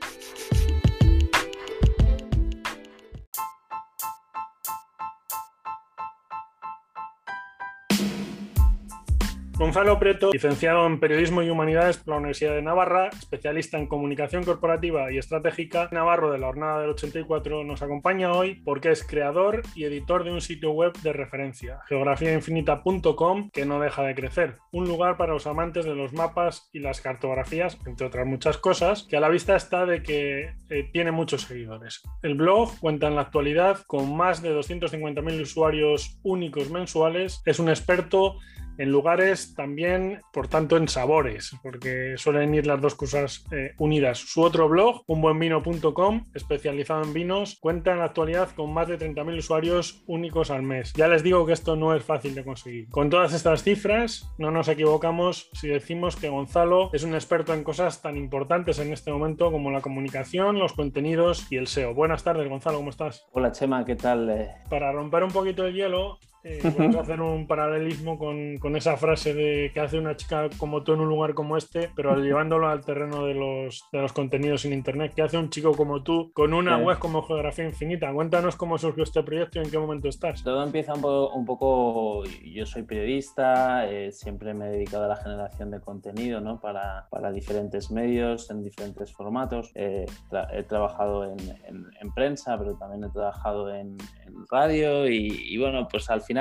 [9.59, 14.45] Gonzalo Preto, licenciado en Periodismo y Humanidades por la Universidad de Navarra, especialista en Comunicación
[14.45, 19.63] Corporativa y Estratégica, Navarro de la Jornada del 84, nos acompaña hoy porque es creador
[19.75, 24.59] y editor de un sitio web de referencia, geografiainfinita.com, que no deja de crecer.
[24.73, 29.05] Un lugar para los amantes de los mapas y las cartografías, entre otras muchas cosas,
[29.05, 32.03] que a la vista está de que eh, tiene muchos seguidores.
[32.23, 37.41] El blog cuenta en la actualidad con más de 250.000 usuarios únicos mensuales.
[37.47, 38.37] Es un experto
[38.79, 44.19] en lugares también, por tanto, en sabores, porque suelen ir las dos cosas eh, unidas.
[44.19, 49.39] Su otro blog, unbuenvino.com, especializado en vinos, cuenta en la actualidad con más de 30.000
[49.39, 50.93] usuarios únicos al mes.
[50.95, 52.89] Ya les digo que esto no es fácil de conseguir.
[52.91, 57.65] Con todas estas cifras, no nos equivocamos si decimos que Gonzalo es un experto en
[57.65, 61.95] cosas tan importantes en este momento como la comunicación, los contenidos y el SEO.
[61.95, 63.27] Buenas tardes, Gonzalo, ¿cómo estás?
[63.33, 64.51] Hola, Chema, ¿qué tal?
[64.69, 66.61] Para romper un poquito el hielo, eh,
[67.01, 71.01] hacer un paralelismo con, con, esa frase de que hace una chica como tú en
[71.01, 75.13] un lugar como este, pero llevándolo al terreno de los, de los contenidos en Internet.
[75.17, 78.13] ¿Qué hace un chico como tú con una web como Geografía Infinita?
[78.13, 80.45] Cuéntanos cómo surgió este proyecto y en qué momento estás.
[80.45, 85.09] Todo empieza un poco, un poco yo soy periodista, eh, siempre me he dedicado a
[85.09, 86.61] la generación de contenido ¿no?
[86.61, 89.73] para, para diferentes medios, en diferentes formatos.
[89.75, 95.09] Eh, tra he trabajado en, en, en, prensa, pero también he trabajado en, en radio
[95.09, 96.36] y, y bueno, pues al final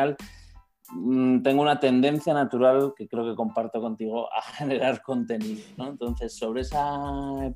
[0.94, 5.62] mm, tengo una tendencia natural que creo que comparto contigo a generar contenido.
[5.78, 5.88] ¿no?
[5.88, 6.78] Entonces, sobre ese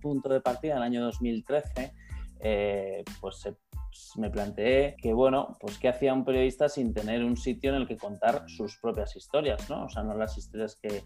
[0.02, 1.94] punto de partida, en el año 2013,
[2.42, 3.46] eh, pues
[4.18, 7.88] me planteé que, bueno, pues qué hacía un periodista sin tener un sitio en el
[7.88, 9.86] que contar sus propias historias, ¿no?
[9.86, 11.04] O sea, no las historias que,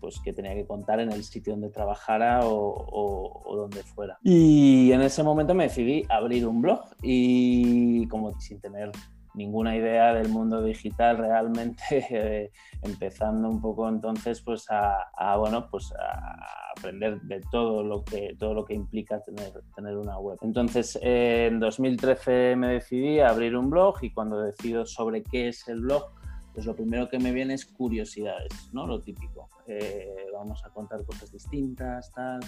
[0.00, 4.18] pues, que tenía que contar en el sitio donde trabajara o, o, o, donde fuera.
[4.22, 8.90] Y en ese momento me decidí abrir un blog y como sin tener
[9.34, 15.92] ninguna idea del mundo digital realmente, eh, empezando un poco entonces pues a, bueno, pues
[15.92, 20.38] a aprender de todo lo que, todo lo que implica tener, tener una web.
[20.42, 25.48] Entonces eh, en 2013 me decidí a abrir un blog y cuando decido sobre qué
[25.48, 26.12] es el blog,
[26.52, 28.86] pues lo primero que me viene es curiosidades, ¿no?
[28.86, 29.48] Lo típico.
[29.66, 32.40] Eh, vamos a contar cosas distintas, tal.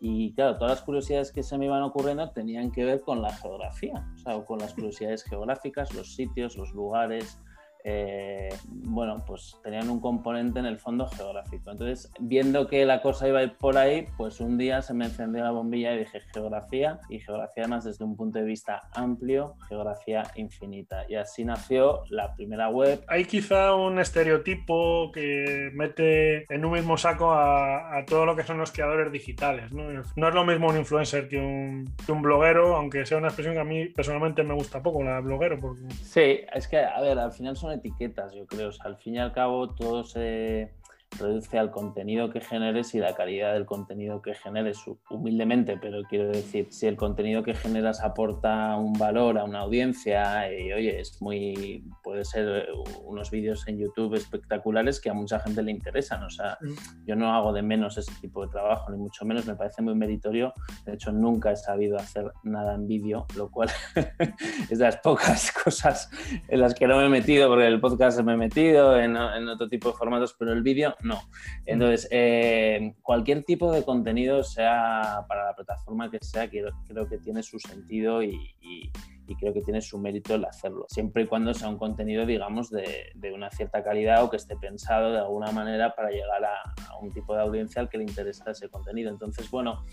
[0.00, 3.32] Y claro, todas las curiosidades que se me iban ocurriendo tenían que ver con la
[3.32, 7.40] geografía, o sea, con las curiosidades geográficas, los sitios, los lugares,
[7.88, 11.70] eh, bueno, pues tenían un componente en el fondo geográfico.
[11.70, 15.04] Entonces, viendo que la cosa iba a ir por ahí, pues un día se me
[15.04, 19.54] encendió la bombilla y dije geografía, y geografía además desde un punto de vista amplio,
[19.68, 21.04] geografía infinita.
[21.08, 23.04] Y así nació la primera web.
[23.06, 28.42] Hay quizá un estereotipo que mete en un mismo saco a, a todo lo que
[28.42, 29.70] son los creadores digitales.
[29.72, 29.84] ¿no?
[30.16, 33.54] no es lo mismo un influencer que un, que un, bloguero, aunque sea una expresión
[33.54, 35.60] que a mí personalmente me gusta poco, la de bloguero.
[35.60, 35.82] Porque...
[36.02, 38.68] Sí, es que, a ver, al final son etiquetas, yo creo.
[38.68, 40.72] O sea, al fin y al cabo, todo se
[41.18, 44.78] reduce al contenido que generes y la calidad del contenido que generes,
[45.10, 50.52] humildemente, pero quiero decir, si el contenido que generas aporta un valor a una audiencia
[50.52, 52.68] y oye, es muy, puede ser
[53.04, 56.58] unos vídeos en YouTube espectaculares que a mucha gente le interesan, o sea,
[57.04, 59.94] yo no hago de menos ese tipo de trabajo, ni mucho menos, me parece muy
[59.94, 60.52] meritorio,
[60.84, 63.70] de hecho nunca he sabido hacer nada en vídeo, lo cual
[64.70, 66.10] es de las pocas cosas
[66.48, 69.48] en las que no me he metido, porque el podcast me he metido en, en
[69.48, 71.20] otro tipo de formatos, pero el vídeo no.
[71.64, 77.18] Entonces, eh, cualquier tipo de contenido, sea para la plataforma que sea, creo, creo que
[77.18, 78.90] tiene su sentido y, y,
[79.26, 82.70] y, creo que tiene su mérito el hacerlo, siempre y cuando sea un contenido, digamos,
[82.70, 86.74] de, de una cierta calidad o que esté pensado de alguna manera para llegar a,
[86.90, 89.10] a un tipo de audiencia al que le interesa ese contenido.
[89.10, 89.84] Entonces, bueno,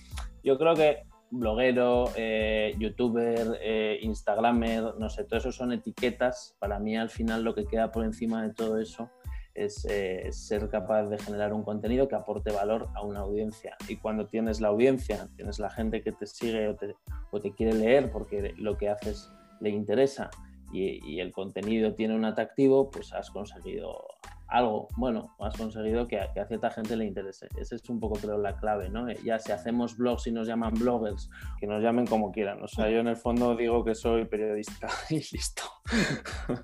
[0.43, 6.55] yo creo que bloguero, eh, youtuber, eh, instagramer, no sé, todo eso son etiquetas.
[6.59, 9.09] Para mí al final lo que queda por encima de todo eso
[9.55, 13.75] es eh, ser capaz de generar un contenido que aporte valor a una audiencia.
[13.87, 16.95] Y cuando tienes la audiencia, tienes la gente que te sigue o te,
[17.31, 20.29] o te quiere leer porque lo que haces le interesa
[20.71, 24.07] y, y, el contenido tiene un atractivo, pues has conseguido
[24.53, 27.47] algo, bueno, has conseguido que a, que a, cierta gente le interese.
[27.57, 29.11] Esa es un poco, creo, la clave, ¿no?
[29.23, 32.61] Ya si hacemos blogs y nos llaman bloggers, que nos llamen como quieran.
[32.61, 35.63] O sea, yo en el fondo digo que soy periodista y listo.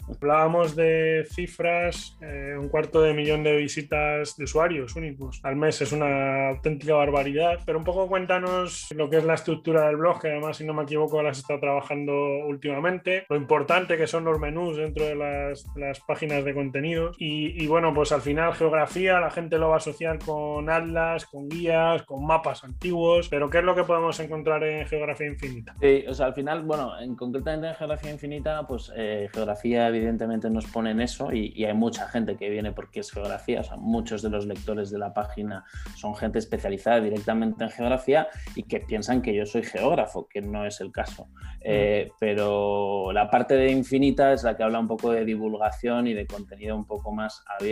[0.07, 5.81] Hablábamos de cifras, eh, un cuarto de millón de visitas de usuarios únicos al mes.
[5.81, 10.21] Es una auténtica barbaridad, pero un poco cuéntanos lo que es la estructura del blog,
[10.21, 12.13] que además, si no me equivoco, las está trabajando
[12.45, 17.63] últimamente, lo importante que son los menús dentro de las, las páginas de contenidos y,
[17.63, 21.47] y bueno, pues al final geografía, la gente lo va a asociar con atlas, con
[21.47, 25.75] guías, con mapas antiguos, pero ¿qué es lo que podemos encontrar en geografía infinita?
[25.79, 30.49] Sí, o sea, al final, bueno, en, concretamente en geografía infinita, pues eh, geografía evidentemente
[30.49, 33.77] nos pone en eso y, hay mucha gente que viene porque es geografía, o sea,
[33.77, 35.63] muchos de los lectores de la página
[35.95, 40.65] son gente especializada directamente en geografía y que piensan que yo soy geógrafo, que no
[40.65, 41.27] es el caso.
[41.61, 46.13] Eh, pero la parte de Infinita es la que habla un poco de divulgación y
[46.13, 47.68] de contenido un poco más abierto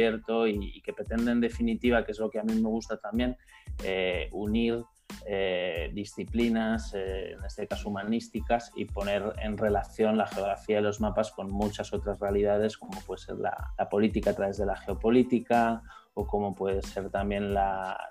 [0.47, 3.37] y, que pretende en definitiva, que es lo que a mí me gusta también,
[3.83, 4.83] eh, unir
[5.25, 11.01] eh, disciplinas, eh, en este caso humanísticas, y poner en relación la geografía de los
[11.01, 15.81] mapas con muchas otras realidades, como puede ser la, política a través de la geopolítica,
[16.13, 18.09] o como puede ser también la,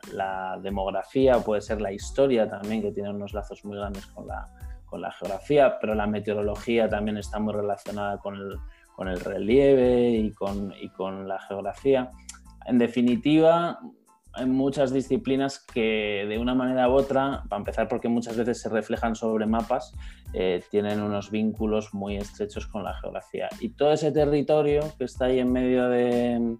[0.62, 4.46] demografía, o puede ser la historia también, que tiene unos lazos muy grandes con la,
[4.86, 8.58] con la geografía, pero la meteorología también está muy relacionada con el,
[8.96, 12.10] con el relieve y con, y con la geografía.
[12.66, 13.78] En definitiva,
[14.36, 18.68] hay muchas disciplinas que de una manera u otra, para empezar porque muchas veces se
[18.68, 19.92] reflejan sobre mapas,
[20.32, 23.48] eh, tienen unos vínculos muy estrechos con la geografía.
[23.60, 26.56] Y todo ese territorio que está ahí en medio de,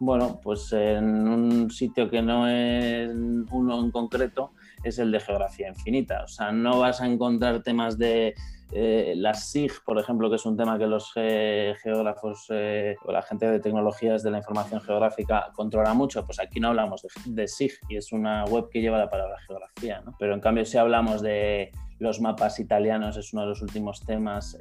[0.00, 3.10] bueno, pues en un sitio que no es
[3.50, 4.52] uno en concreto,
[4.82, 6.24] es el de geografía infinita.
[6.24, 8.34] O sea, no vas a encontrar temas de
[8.76, 13.12] eh, las SIG, por ejemplo, que es un tema que los eh, geógrafos eh, o
[13.12, 17.08] la gente de tecnologías de la información geográfica controla mucho, pues aquí no hablamos de,
[17.26, 20.16] de SIG y es una web que lleva la palabra geografía, ¿no?
[20.18, 21.70] Pero en cambio si hablamos de
[22.00, 24.58] los mapas italianos, es uno de los últimos temas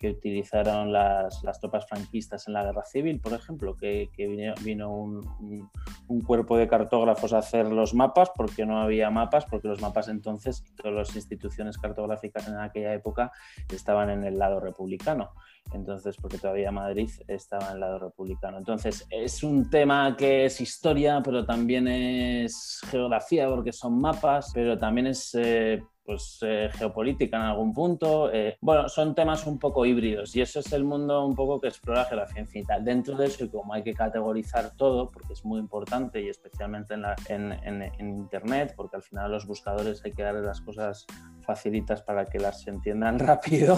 [0.00, 4.54] que utilizaron las, las, tropas franquistas en la guerra civil, por ejemplo, que, que vino,
[4.64, 5.68] vino un,
[6.08, 10.08] un, cuerpo de cartógrafos a hacer los mapas porque no había mapas, porque los mapas
[10.08, 13.30] entonces, todas las instituciones cartográficas en aquella época
[13.68, 15.32] estaban en el lado republicano.
[15.74, 18.56] Entonces, porque todavía Madrid estaba en el lado republicano.
[18.56, 24.78] Entonces, es un tema que es historia, pero también es geografía, porque son mapas, pero
[24.78, 25.34] también es...
[25.34, 28.32] Eh, pues, eh, geopolítica en algún punto.
[28.32, 31.68] Eh, bueno, son temas un poco híbridos y eso es el mundo un poco que
[31.68, 32.80] explora geografía infinita.
[32.80, 36.94] Dentro de eso, y como hay que categorizar todo, porque es muy importante y especialmente
[36.94, 41.06] en, la, en, en, Internet, porque al final los buscadores hay que darle las cosas
[41.50, 43.76] facilitas para que las entiendan rápido.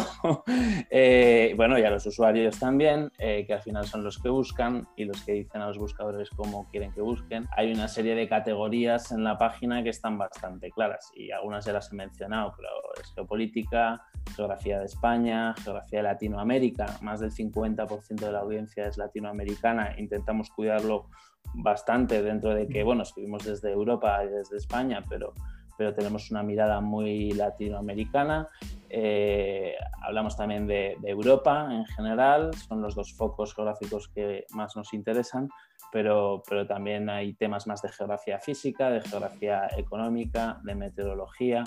[0.91, 5.05] Eh, bueno, y a los usuarios también, que al final son los que buscan y
[5.05, 7.47] los que dicen a los buscadores cómo quieren que busquen.
[7.57, 11.73] Hay una serie de categorías en la página que están bastante claras y algunas de
[11.73, 12.69] las he mencionado pero
[13.01, 14.03] es geopolítica,
[14.35, 20.51] geografía de España, geografía de Latinoamérica, más del 50% de la audiencia es latinoamericana, intentamos
[20.51, 21.09] cuidarlo
[21.55, 25.35] bastante dentro de que, bueno, escribimos desde Europa y desde España, pero,
[25.83, 28.47] pero tenemos una mirada muy latinoamericana.
[28.89, 34.77] Eh, hablamos también de, de, Europa en general, son los dos focos geográficos que más
[34.77, 35.49] nos interesan,
[35.91, 41.65] pero, pero también hay temas más de geografía física, de geografía económica, de meteorología.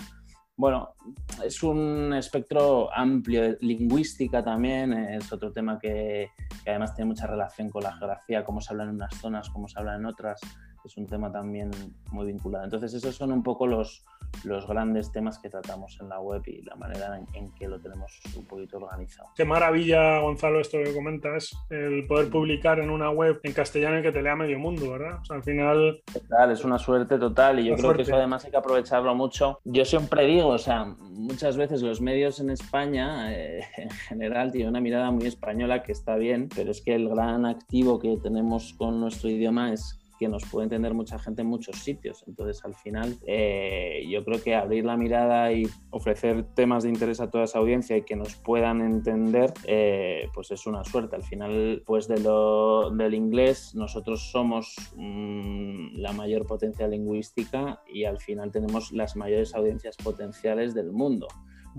[0.55, 0.95] Bueno,
[1.43, 6.29] es un espectro amplio, lingüística también, es otro tema que,
[6.63, 9.67] que, además tiene mucha relación con la geografía, cómo se habla en unas zonas, cómo
[9.67, 10.39] se habla en otras,
[10.85, 11.71] es un tema también
[12.11, 12.65] muy vinculado.
[12.65, 14.05] Entonces, esos son un poco los,
[14.43, 18.19] los grandes temas que tratamos en la web y la manera en, que lo tenemos
[18.35, 19.29] un poquito organizado.
[19.35, 24.03] Qué maravilla, Gonzalo, esto que comentas, el poder publicar en una web en castellano y
[24.03, 25.19] que te lea medio mundo, ¿verdad?
[25.21, 26.01] O sea, al final...
[26.11, 29.59] Total, es una suerte total y yo creo que eso además hay que aprovecharlo mucho.
[29.63, 34.69] Yo siempre digo, o sea, muchas veces los medios en España eh, en general tienen
[34.69, 38.73] una mirada muy española que está bien, pero es que el gran activo que tenemos
[38.77, 42.23] con nuestro idioma es que nos puede entender mucha gente en muchos sitios.
[42.27, 47.21] Entonces, al final, eh, yo creo que abrir la mirada y ofrecer temas de interés
[47.21, 51.15] a toda esa audiencia y que nos puedan entender, eh, pues es una suerte.
[51.15, 58.51] Al final, pues del inglés, nosotros somos mm, la mayor potencia lingüística y al final
[58.51, 61.27] tenemos las mayores audiencias potenciales del mundo.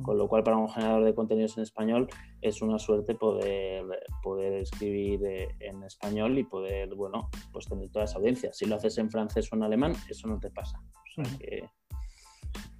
[0.02, 2.08] Con lo cual, para un generador de contenidos en español
[2.40, 3.84] es una suerte poder,
[4.22, 8.52] poder escribir eh, en español y poder, bueno, pues tener toda esa audiencia.
[8.52, 10.78] Si lo haces en francés o en alemán, eso no te pasa.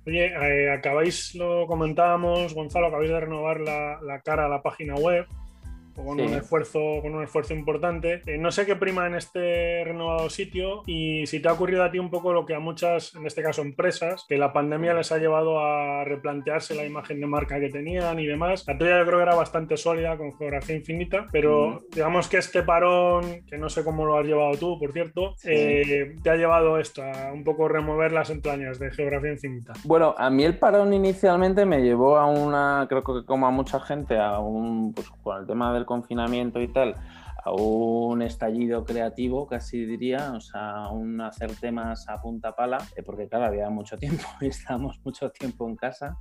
[0.06, 4.94] Oye, eh, acabáis, lo comentábamos, Gonzalo, acabáis de renovar la, la cara a la página
[4.94, 5.26] web
[5.96, 8.22] con, un esfuerzo, con un esfuerzo importante.
[8.26, 11.90] Eh, no sé qué prima en este renovado sitio y si te ha ocurrido a
[11.90, 15.12] ti un poco lo que a muchas, en este caso empresas, que la pandemia les
[15.12, 18.64] ha llevado a replantearse la imagen de marca que tenían y demás.
[18.66, 22.62] La tuya yo creo que era bastante sólida, con geografía infinita, pero digamos que este
[22.62, 26.78] parón, que no sé cómo lo has llevado tú, por cierto, eh, te ha llevado
[26.78, 29.72] esto, a un poco remover las entrañas de geografía infinita.
[29.84, 33.80] Bueno, a mí el parón inicialmente me llevó a una, creo que como a mucha
[33.80, 36.96] gente, a un, pues con el tema del confinamiento y tal,
[37.46, 43.04] a un estallido creativo, casi diría, o sea, un hacer temas a punta pala, eh,
[43.04, 46.16] porque claro, había mucho tiempo y estábamos mucho tiempo en casa.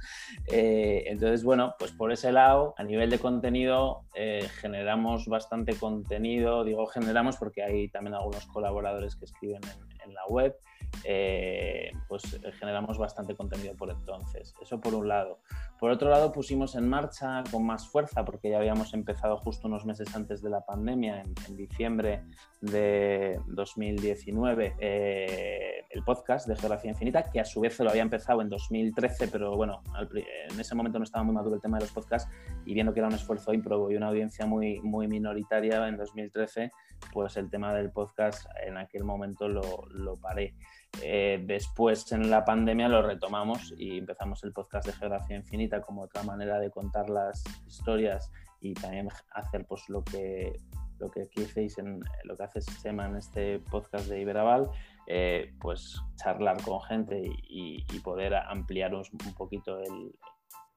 [0.48, 6.64] Eh, entonces, bueno, pues por ese lado, a nivel de contenido, eh, generamos bastante contenido,
[6.64, 9.62] digo generamos porque hay también algunos colaboradores que escriben
[10.06, 10.56] en la web
[11.04, 14.54] eh, pues eh, generamos bastante contenido por entonces.
[14.62, 15.40] Eso por un lado.
[15.80, 19.86] Por otro lado, pusimos en marcha con más fuerza, porque ya habíamos empezado justo unos
[19.86, 22.24] meses antes de la pandemia, en, diciembre
[22.62, 28.42] de 2019, eh, el podcast de Geografía Infinita, que a su vez lo había empezado
[28.42, 31.92] en 2013, pero bueno, en ese momento no estaba muy maduro el tema de los
[31.92, 32.30] podcasts
[32.66, 36.72] y viendo que era un esfuerzo ímprobo y una audiencia muy, muy minoritaria en 2013,
[37.14, 40.56] pues el tema del podcast en aquel momento lo, lo paré.
[41.02, 46.04] Eh, después en la pandemia lo retomamos y empezamos el podcast de Geografía Infinita como
[46.04, 48.32] otra manera de contar las historias
[48.62, 50.54] y también hacer pues lo que
[51.00, 54.70] lo que aquí hacéis en lo que hace Sema en este podcast de Iberaval,
[55.08, 59.04] eh, pues charlar con gente y, poder ampliar un,
[59.36, 60.16] poquito el,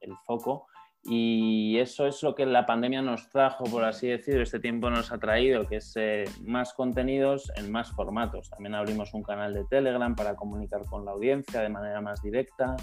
[0.01, 0.67] el foco
[1.03, 5.11] y eso es lo que la pandemia nos trajo, por así decirlo, este tiempo nos
[5.11, 8.49] ha traído, que es eh, más contenidos en más formatos.
[8.49, 12.75] También abrimos un canal de Telegram para comunicar con la audiencia de manera más directa.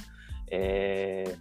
[0.46, 1.36] Eh,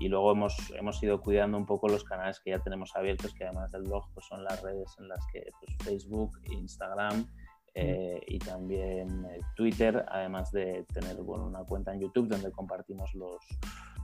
[0.00, 3.44] y luego hemos, hemos ido cuidando un poco los canales que ya tenemos abiertos, que
[3.44, 7.26] además del blog pues son las redes en las que pues, Facebook, Instagram
[7.74, 13.38] eh, y también Twitter, además de tener bueno, una cuenta en YouTube donde compartimos los,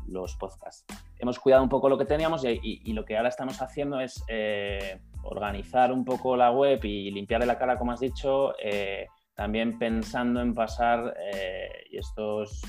[0.07, 0.85] los podcasts.
[1.19, 5.01] Hemos cuidado un poco lo que teníamos y, lo que ahora estamos haciendo es eh,
[5.23, 10.41] organizar un poco la web y limpiarle la cara, como has dicho, eh, también pensando
[10.41, 12.63] en pasar, eh, y esto es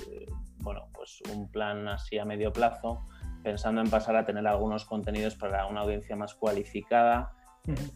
[0.57, 3.05] bueno, pues un plan así a medio plazo,
[3.43, 7.33] pensando en pasar a tener algunos contenidos para una audiencia más cualificada.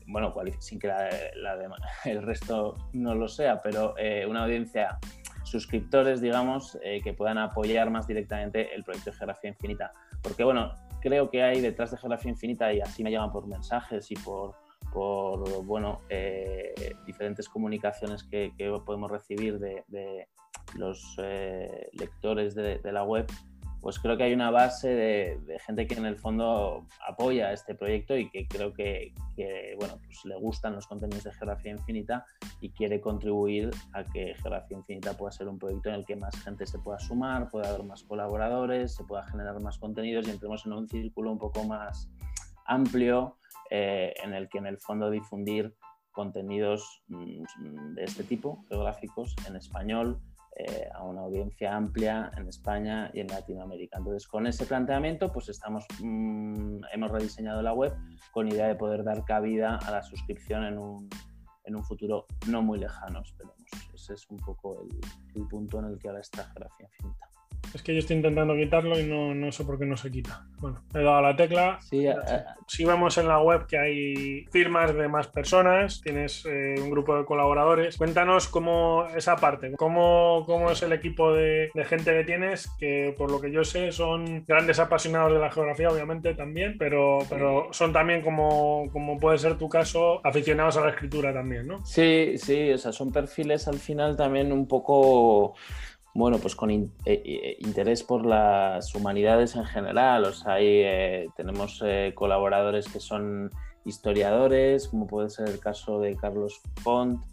[0.07, 0.91] Bueno, sin que
[2.05, 3.95] el resto no lo sea, pero
[4.27, 4.99] una audiencia
[5.49, 9.91] suscriptores, digamos, eh, que puedan apoyar más directamente el proyecto de Geografía Infinita.
[10.21, 14.11] Porque, bueno, creo que hay detrás de Geografía Infinita, y así me llaman por mensajes
[14.11, 14.55] y por,
[14.93, 16.73] por bueno, eh,
[17.05, 18.53] diferentes comunicaciones que,
[18.85, 20.27] podemos recibir de,
[20.75, 23.25] los eh, lectores de, la web,
[23.81, 28.17] pues creo que hay una base de, gente que en el fondo apoya este proyecto
[28.17, 29.13] y que creo que,
[29.77, 32.25] bueno, pues le gustan los contenidos de Geografía Infinita
[32.59, 36.35] y quiere contribuir a que Geografía Infinita pueda ser un proyecto en el que más
[36.43, 40.65] gente se pueda sumar, pueda haber más colaboradores, se pueda generar más contenidos y entremos
[40.65, 42.09] en un círculo un poco más
[42.65, 43.37] amplio
[43.69, 45.73] eh, en el que en el fondo difundir
[46.11, 50.19] contenidos mm, de este tipo, geográficos, en español,
[50.61, 53.97] eh, a una audiencia amplia en España y en Latinoamérica.
[53.97, 57.95] Entonces, con ese planteamiento, pues estamos, mm, hemos rediseñado la web
[58.33, 61.09] con idea de poder dar cabida a la suscripción en un,
[61.63, 63.55] en un futuro no muy lejano, esperemos.
[63.93, 64.89] Ese es un poco el,
[65.41, 67.28] el punto en el que ahora está Geografía Infinita.
[67.73, 70.45] Es que yo estoy intentando quitarlo y no, no, sé por qué no se quita.
[70.59, 71.79] Bueno, he dado la tecla.
[71.81, 72.15] Sí, eh,
[72.67, 77.17] si vemos en la web que hay firmas de más personas, tienes eh, un grupo
[77.17, 77.97] de colaboradores.
[77.97, 83.13] Cuéntanos cómo esa parte, cómo, cómo es el equipo de, de, gente que tienes, que
[83.17, 87.69] por lo que yo sé son grandes apasionados de la geografía, obviamente también, pero, pero
[87.71, 91.85] son también como, como puede ser tu caso, aficionados a la escritura también, ¿no?
[91.85, 95.55] Sí, sí, o sea, son perfiles al final también un poco
[96.19, 100.25] bueno, pues con eh, eh, interés por las humanidades en general.
[100.25, 101.81] O sea, ahí eh, tenemos
[102.13, 103.49] colaboradores que son
[103.85, 107.23] historiadores, como puede ser el caso de Carlos Font,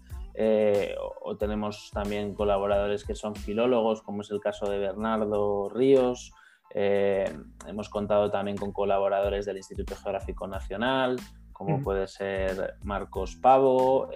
[1.23, 6.33] o, tenemos también colaboradores que son filólogos, como es el caso de Bernardo Ríos.
[6.73, 11.17] hemos contado también con colaboradores del Instituto Geográfico Nacional,
[11.53, 14.11] como puede ser Marcos Pavo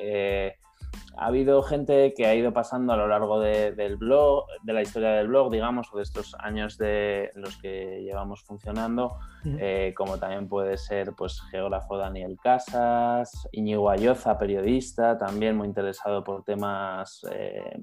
[1.16, 5.10] ha habido gente que ha ido pasando a lo largo del blog, de la historia
[5.10, 10.48] del blog, digamos, o de estos años de los que llevamos funcionando, eh, como también
[10.48, 17.78] puede ser pues geógrafo Daniel Casas, Iñigo Ayoza, periodista, también muy interesado por temas eh,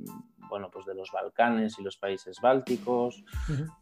[0.50, 3.24] bueno, pues de los Balcanes y los países bálticos.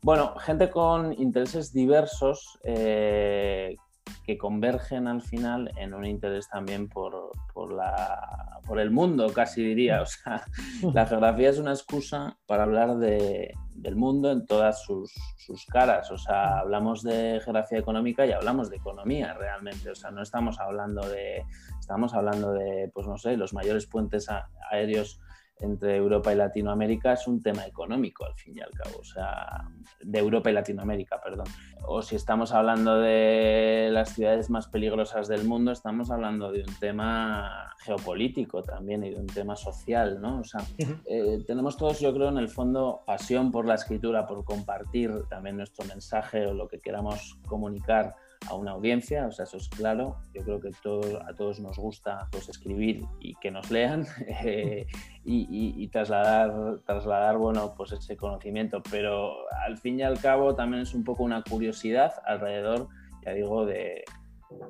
[0.01, 3.75] Bueno, gente con intereses diversos eh,
[4.25, 9.63] que convergen al final en un interés también por, por, la, por el mundo, casi
[9.63, 10.01] diría.
[10.01, 10.43] O sea,
[10.93, 16.09] la geografía es una excusa para hablar de, del mundo en todas sus, sus, caras.
[16.11, 19.89] O sea, hablamos de geografía económica y hablamos de economía realmente.
[19.91, 21.43] O sea, no estamos hablando de,
[21.79, 24.27] estamos hablando de, pues no sé, los mayores puentes
[24.71, 25.19] aéreos
[25.59, 29.69] entre Europa y Latinoamérica es un tema económico, al fin y al cabo, o sea,
[30.01, 31.47] de Europa y Latinoamérica, perdón.
[31.87, 36.79] O si estamos hablando de las ciudades más peligrosas del mundo, estamos hablando de un
[36.79, 40.39] tema geopolítico también y de un tema social, ¿no?
[40.39, 40.61] O sea,
[41.05, 45.57] eh, tenemos todos, yo creo, en el fondo pasión por la escritura, por compartir también
[45.57, 48.15] nuestro mensaje o lo que queramos comunicar
[48.47, 50.17] a una audiencia, o sea, eso es claro.
[50.33, 54.05] Yo creo que todo, a todos nos gusta pues, escribir y que nos lean
[54.43, 54.87] eh,
[55.23, 59.33] y, trasladar, trasladar, bueno, pues ese conocimiento, pero
[59.65, 62.89] al fin y al cabo también es un poco una curiosidad alrededor,
[63.23, 64.03] ya digo, de,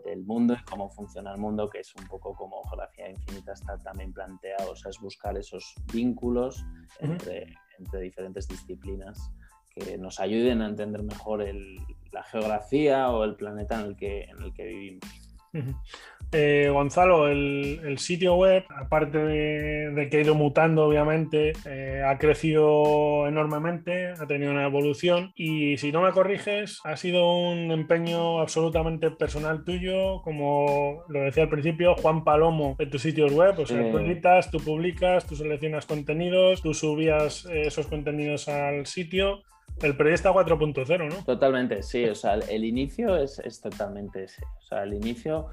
[0.06, 3.78] del mundo y cómo funciona el mundo, que es un poco como Geografía Infinita está
[3.78, 6.66] también planteado, o sea, es buscar esos vínculos
[7.00, 9.32] entre, entre diferentes disciplinas
[9.76, 11.78] que nos ayuden a entender mejor el,
[12.16, 15.04] la geografía o el planeta en el que, en el que vivimos.
[16.32, 23.28] Eh, Gonzalo, el, sitio web, aparte de, que ha ido mutando, obviamente, eh, ha crecido
[23.28, 29.12] enormemente, ha tenido una evolución y si no me corriges, ha sido un empeño absolutamente
[29.12, 33.90] personal tuyo, como lo decía al principio, Juan Palomo de tus sitios web, o sea,
[33.92, 39.44] tú editas, tú publicas, tú seleccionas contenidos, tú subías eh, esos contenidos al sitio
[39.82, 41.24] el periodista 4.0, ¿no?
[41.26, 42.06] Totalmente, sí.
[42.06, 44.44] O sea, el, inicio es, es, totalmente ese.
[44.60, 45.48] O sea, el inicio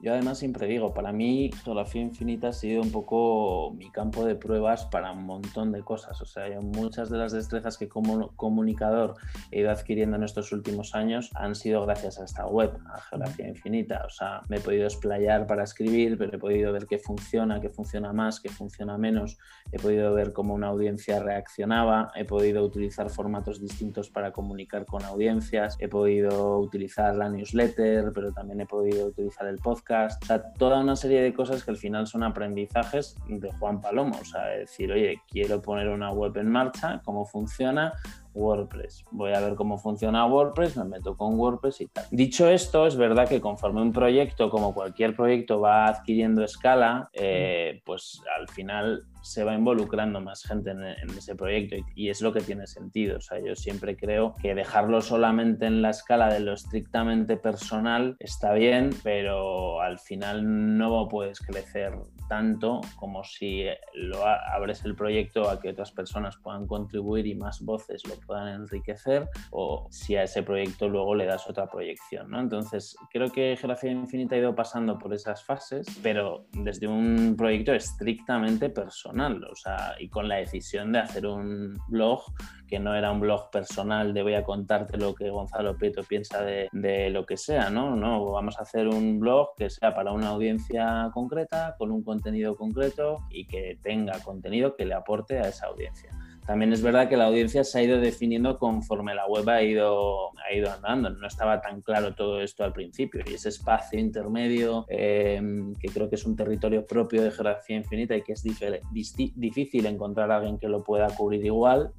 [0.00, 4.34] yo además siempre digo, para mí Geografía Infinita ha sido un poco mi campo de
[4.34, 6.20] pruebas para un montón de cosas.
[6.20, 9.14] O sea, muchas de las destrezas que como comunicador
[9.50, 13.48] he ido adquiriendo en estos últimos años han sido gracias a esta web, a Geografía
[13.48, 14.04] Infinita.
[14.06, 17.70] O sea, me he podido explayar para escribir, pero he podido ver qué funciona, qué
[17.70, 19.38] funciona más, qué funciona menos.
[19.72, 25.02] He podido ver cómo una audiencia reaccionaba, he podido utilizar formatos distintos para comunicar con
[25.04, 29.93] audiencias, he podido utilizar la newsletter, pero también he podido utilizar el podcast
[30.24, 34.24] sea, toda una serie de cosas que al final son aprendizajes de Juan Palomo, o
[34.24, 37.92] sea, decir, oye, quiero poner una web en marcha, cómo funciona,
[38.34, 39.04] WordPress.
[39.10, 42.04] Voy a ver cómo funciona WordPress, me meto con WordPress y tal.
[42.10, 47.82] Dicho esto, es verdad que conforme un proyecto, como cualquier proyecto, va adquiriendo escala, eh,
[47.84, 50.82] pues al final se va involucrando más gente en,
[51.16, 53.16] ese proyecto y, es lo que tiene sentido.
[53.16, 58.16] O sea, yo siempre creo que dejarlo solamente en la escala de lo estrictamente personal
[58.20, 61.94] está bien, pero al final no puedes crecer
[62.28, 63.64] tanto como si
[63.94, 68.48] lo abres el proyecto a que otras personas puedan contribuir y más voces lo puedan
[68.48, 72.30] enriquecer o si a ese proyecto luego le das otra proyección.
[72.30, 72.40] ¿no?
[72.40, 77.72] Entonces, creo que Geografía Infinita ha ido pasando por esas fases, pero desde un proyecto
[77.72, 82.22] estrictamente personal, o sea, y con la decisión de hacer un blog
[82.66, 86.42] que no era un blog personal de voy a contarte lo que Gonzalo Prieto piensa
[86.42, 87.94] de, de lo que sea, ¿no?
[87.94, 92.56] No, vamos a hacer un blog que sea para una audiencia concreta, con un contenido
[92.56, 96.10] concreto y que tenga contenido que le aporte a esa audiencia.
[96.46, 100.30] También es verdad que la audiencia se ha ido definiendo conforme la web ha ido,
[100.46, 101.10] ha ido andando.
[101.10, 103.22] No estaba tan claro todo esto al principio.
[103.26, 108.14] Y ese espacio intermedio, em, que creo que es un territorio propio de geografía infinita
[108.14, 111.92] y que es difícil encontrar a alguien que lo pueda cubrir igual,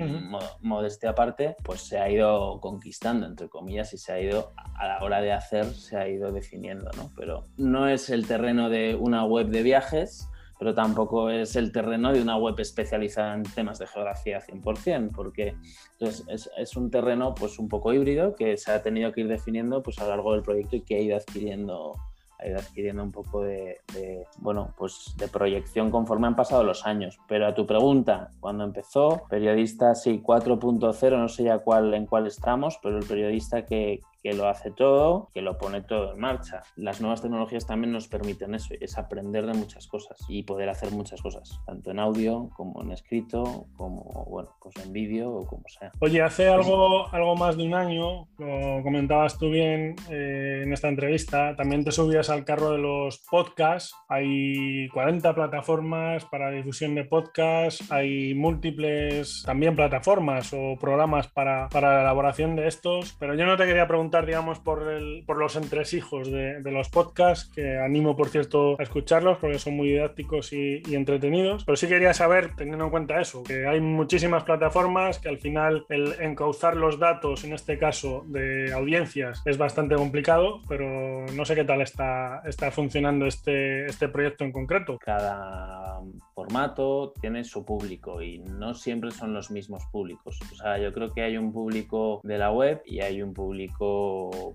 [0.62, 5.04] modestia aparte, pues se ha ido conquistando, entre comillas, y se ha ido, a la
[5.04, 6.92] hora de hacer, se ha ido definiendo.
[6.98, 7.10] ¿no?
[7.16, 12.14] Pero no es el terreno de una web de viajes pero tampoco es el terreno
[12.14, 15.56] de una web especializada en temas de geografía 100%, porque
[15.94, 19.84] entonces es, un terreno pues un poco híbrido que se ha tenido que ir definiendo
[19.84, 21.94] pues a lo largo del proyecto y que ha ido adquiriendo
[22.38, 26.86] ha ido adquiriendo un poco de, de, bueno, pues de proyección conforme han pasado los
[26.86, 27.18] años.
[27.30, 32.28] Pero a tu pregunta, cuando empezó, periodista sí 4.0, no sé ya cuál, en cuál
[32.28, 36.64] estamos, pero el periodista que, que lo hace todo, que lo pone todo en marcha.
[36.78, 40.90] Las nuevas tecnologías también nos permiten eso, es aprender de muchas cosas y poder hacer
[40.90, 45.62] muchas cosas, tanto en audio como en escrito, como bueno, pues en vídeo o como
[45.68, 45.92] sea.
[46.00, 50.88] Oye, hace algo, algo más de un año, lo comentabas tú bien eh, en esta
[50.88, 53.94] entrevista, también te subías al carro de los podcasts.
[54.10, 61.94] Hay 40 plataformas para difusión de podcasts, hay múltiples también plataformas o programas para, para
[61.94, 65.56] la elaboración de estos, pero yo no te quería preguntar digamos, por, el, por los
[65.56, 70.84] entresijos de, los podcasts, que animo, por cierto, a escucharlos porque son muy didácticos y,
[70.88, 71.64] y, entretenidos.
[71.66, 75.86] Pero sí quería saber, teniendo en cuenta eso, que hay muchísimas plataformas, que al final
[75.90, 81.56] el encauzar los datos, en este caso de audiencias, es bastante complicado, pero no sé
[81.56, 84.98] qué tal está, está funcionando este, este proyecto en concreto.
[85.00, 86.00] Cada
[86.34, 90.40] formato tiene su público y no siempre son los mismos públicos.
[90.52, 93.95] O sea, yo creo que hay un público de la web y hay un público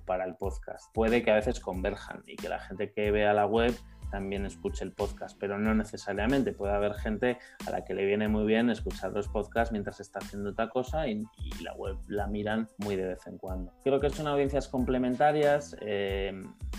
[0.07, 0.93] para el podcast.
[0.93, 3.75] Puede que a veces converjan y que la gente que vea la web
[4.11, 6.53] también escuche el podcast, pero no necesariamente.
[6.53, 10.19] Puede haber gente a la que le viene muy bien escuchar los podcasts mientras está
[10.19, 11.25] haciendo otra cosa y,
[11.63, 13.73] la web la miran muy de vez en cuando.
[13.85, 16.33] Creo que son audiencias complementarias eh,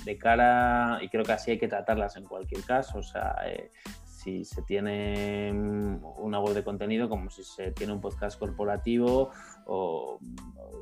[0.05, 2.99] de cara, y creo que así hay que tratarlas en cualquier caso.
[2.99, 3.69] O sea, eh,
[4.21, 9.31] si se tiene una web de contenido, como si se tiene un podcast corporativo
[9.65, 10.19] o,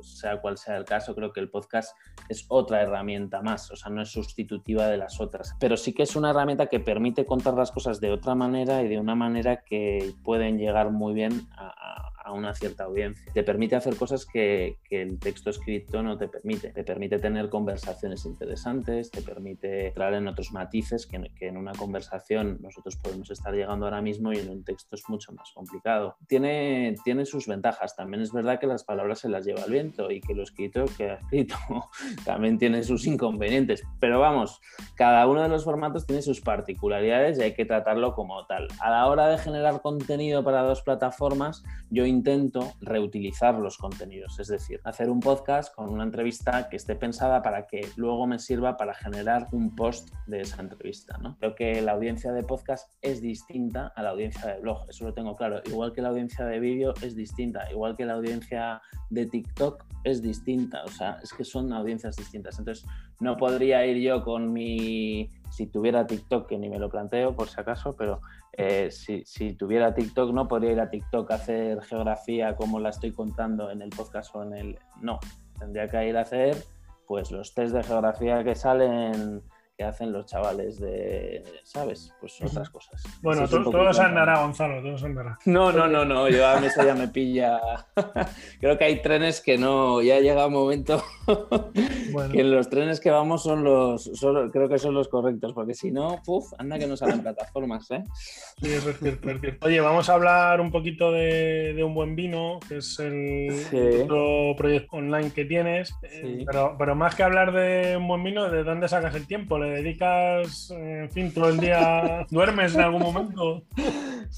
[0.02, 1.96] sea cual sea el caso, creo que el podcast
[2.28, 6.04] es otra herramienta más, o sea, no es sustitutiva de las otras, pero sí que
[6.04, 9.62] es una herramienta que permite contar las cosas de otra manera y de una manera
[9.62, 13.24] que pueden llegar muy bien a, una cierta audiencia.
[13.32, 16.70] Te permite hacer cosas que, el texto escrito no te permite.
[16.70, 21.72] Te permite tener conversaciones interesantes, te permite entrar en otros matices que, que en una
[21.72, 26.16] conversación nosotros podemos estar llegando ahora mismo y en un texto es mucho más complicado.
[26.26, 27.96] Tiene, tiene sus ventajas.
[27.96, 30.84] También es verdad que las palabras se las lleva el viento y que lo escrito
[30.96, 31.56] que ha escrito
[32.24, 33.82] también tiene sus inconvenientes.
[33.98, 34.60] Pero vamos,
[34.96, 38.68] cada uno de los formatos tiene sus particularidades y hay que tratarlo como tal.
[38.80, 42.19] A la hora de generar contenido para dos plataformas, yo intento
[42.80, 47.66] reutilizar los contenidos, es decir, hacer un podcast con una entrevista que esté pensada para
[47.66, 51.18] que luego me sirva para generar un post de esa entrevista.
[51.18, 51.36] ¿no?
[51.38, 55.14] Creo que la audiencia de podcast es distinta a la audiencia de blog, eso lo
[55.14, 55.60] tengo claro.
[55.66, 60.22] Igual que la audiencia de vídeo es distinta, igual que la audiencia de TikTok es
[60.22, 62.58] distinta, o sea, es que son audiencias distintas.
[62.58, 62.86] Entonces,
[63.20, 67.48] no podría ir yo con mi, si tuviera TikTok, que ni me lo planteo por
[67.48, 68.20] si acaso, pero
[68.52, 72.90] eh, si, si, tuviera TikTok, no podría ir a TikTok a hacer geografía como la
[72.90, 74.78] estoy contando en el podcast o en el...
[75.00, 75.18] No,
[75.58, 76.56] tendría que ir a hacer
[77.06, 79.42] pues los test de geografía que salen
[79.80, 82.12] que hacen los chavales de, ¿sabes?
[82.20, 83.02] Pues otras cosas.
[83.22, 85.38] Bueno, todo, se andará, Gonzalo, todo se andará.
[85.46, 87.58] No, no, no, no, yo a mí eso ya me pilla.
[88.60, 91.02] Creo que hay trenes que no, ya llega un momento
[92.30, 94.10] que los trenes que vamos son los,
[94.52, 98.04] creo que son los correctos, porque si no, puf, anda que no salen plataformas, ¿eh?
[98.60, 99.66] Sí, es cierto, es cierto.
[99.66, 104.98] Oye, vamos a hablar un poquito de, un buen vino, que es el otro proyecto
[104.98, 108.86] online que tienes, eh, pero, pero más que hablar de un buen vino, ¿de dónde
[108.86, 109.58] sacas el tiempo?
[109.70, 113.62] Dedicas, en fin, todo el día, duermes en algún momento.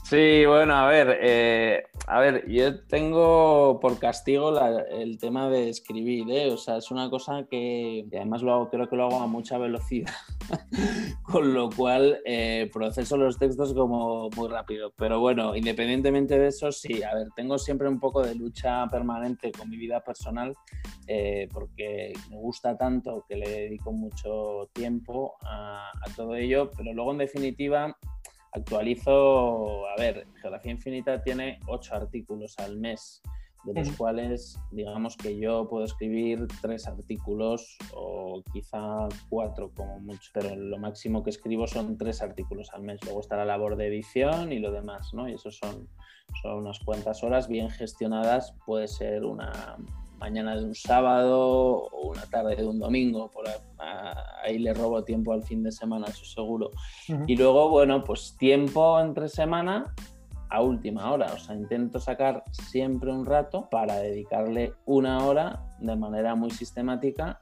[0.04, 4.58] Sí, bueno, a ver, eh, a ver, yo tengo por castigo
[4.90, 6.50] el tema de escribir, ¿eh?
[6.50, 9.58] o sea, es una cosa que además lo hago, creo que lo hago a mucha
[9.58, 10.12] velocidad,
[11.22, 14.92] con lo cual eh, proceso los textos como muy rápido.
[14.96, 19.52] Pero bueno, independientemente de eso, sí, a ver, tengo siempre un poco de lucha permanente
[19.52, 20.54] con mi vida personal,
[21.52, 27.18] porque me gusta tanto que le dedico mucho tiempo a todo ello, pero luego en
[27.18, 27.96] definitiva
[28.52, 33.22] actualizo, a ver, Geografía Infinita tiene ocho artículos al mes,
[33.64, 40.30] de los cuales digamos que yo puedo escribir tres artículos o quizá cuatro como mucho,
[40.34, 42.98] pero lo máximo que escribo son tres artículos al mes.
[43.04, 45.28] Luego está la labor de edición y lo demás, ¿no?
[45.28, 45.88] Y eso son,
[46.42, 49.76] son unas cuantas horas bien gestionadas, puede ser una
[50.22, 53.44] mañana de un sábado o una tarde de un domingo, por
[54.44, 56.70] ahí le robo tiempo al fin de semana, eso seguro.
[57.26, 59.92] Y luego, bueno, pues tiempo entre semana
[60.48, 65.96] a última hora, o sea, intento sacar siempre un rato para dedicarle una hora de
[65.96, 67.41] manera muy sistemática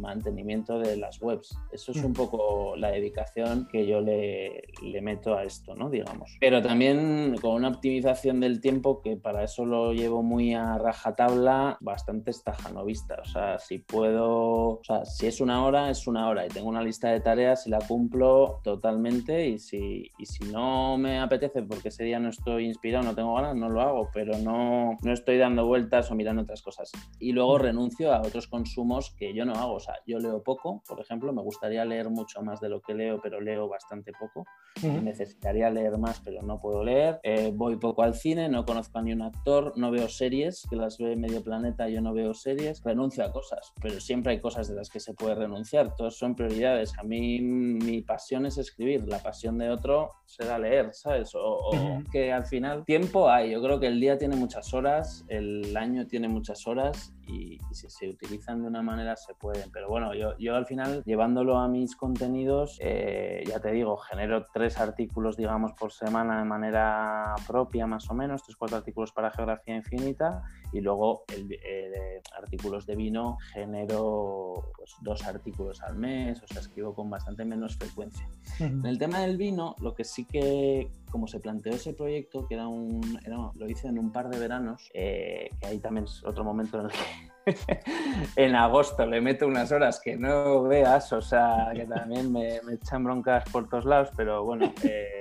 [0.00, 1.56] mantenimiento de las webs.
[1.72, 2.14] Eso es un mm.
[2.14, 5.88] poco la dedicación que yo le, le, meto a esto, ¿no?
[5.88, 6.36] Digamos.
[6.40, 11.78] Pero también con una optimización del tiempo que para eso lo llevo muy a rajatabla,
[11.80, 13.18] bastante estajanovista.
[13.22, 16.68] O sea, si puedo, o sea, si es una hora, es una hora y tengo
[16.68, 21.62] una lista de tareas y la cumplo totalmente y si, y si no me apetece
[21.62, 25.12] porque ese día no estoy inspirado, no tengo ganas, no lo hago, pero no, no
[25.12, 26.90] estoy dando vueltas o mirando otras cosas.
[27.18, 27.62] Y luego mm.
[27.62, 29.74] renuncio a otros consumos que yo no hago.
[29.74, 32.94] O sea, yo leo poco, por ejemplo, me gustaría leer mucho más de lo que
[32.94, 34.44] leo, pero leo bastante poco.
[34.82, 37.18] Necesitaría leer más, pero no puedo leer.
[37.22, 40.76] Eh, voy poco al cine, no conozco a ni un actor, no veo series, que
[40.76, 42.82] las ve medio planeta, yo no veo series.
[42.84, 45.94] Renuncio a cosas, pero siempre hay cosas de las que se puede renunciar.
[45.96, 46.92] Todos son prioridades.
[46.98, 51.32] A mí mi pasión es escribir, la pasión de otro será leer, ¿sabes?
[51.34, 51.70] O,
[52.12, 53.52] que al final tiempo hay.
[53.52, 57.90] Yo creo que el día tiene muchas horas, el año tiene muchas horas y, si
[57.90, 59.70] se utilizan de una manera se pueden.
[59.70, 64.46] Pero bueno, yo, yo al final, llevándolo a mis contenidos, eh, ya te digo, genero
[64.52, 69.30] tres artículos, digamos, por semana de manera propia, más o menos, tres, cuatro artículos para
[69.30, 70.42] geografía infinita
[70.72, 76.60] y luego el, eh, artículos de vino genero pues, dos artículos al mes, o sea,
[76.60, 78.28] escribo con bastante menos frecuencia.
[78.58, 82.54] En el tema del vino, lo que sí que, como se planteó ese proyecto, que
[82.54, 83.18] era un,
[83.54, 86.86] lo hice en un par de veranos, eh, que ahí también es otro momento en
[86.86, 87.36] el que
[88.36, 93.04] en agosto le meto unas horas que no veas, o sea, que también me, echan
[93.04, 95.15] broncas por todos lados, pero bueno, eh,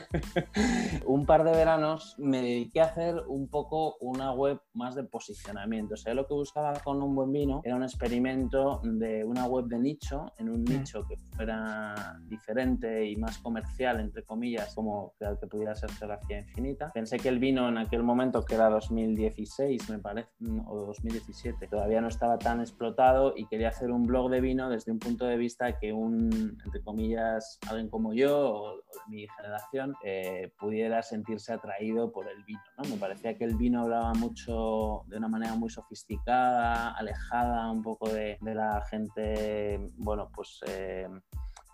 [1.06, 5.94] un par de veranos me dediqué a hacer un poco una web más de posicionamiento.
[5.94, 9.66] O sea, lo que buscaba con un buen vino era un experimento de una web
[9.66, 10.64] de nicho, en un mm.
[10.64, 16.40] nicho que fuera diferente y más comercial, entre comillas, como que, que pudiera ser geografía
[16.40, 16.90] infinita.
[16.92, 20.28] Pensé que el vino en aquel momento, que era 2016, me parece,
[20.66, 24.92] o 2017, todavía no estaba tan explotado y quería hacer un blog de vino desde
[24.92, 29.81] un punto de vista que un, entre comillas, alguien como yo o, de mi generación
[30.04, 32.60] eh, pudiera sentirse atraído por el vino.
[32.78, 32.88] ¿no?
[32.88, 38.08] Me parecía que el vino hablaba mucho de una manera muy sofisticada, alejada un poco
[38.08, 40.60] de, la gente, bueno, pues...
[40.66, 41.08] Eh,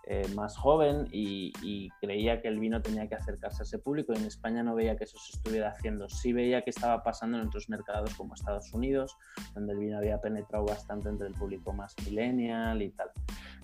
[0.07, 4.25] eh, más joven y, creía que el vino tenía que acercarse a ese público en
[4.25, 6.07] España no veía que eso se estuviera haciendo.
[6.09, 9.17] Sí veía que estaba pasando en otros mercados como Estados Unidos,
[9.53, 13.09] donde el vino había penetrado bastante entre el público más millennial y tal.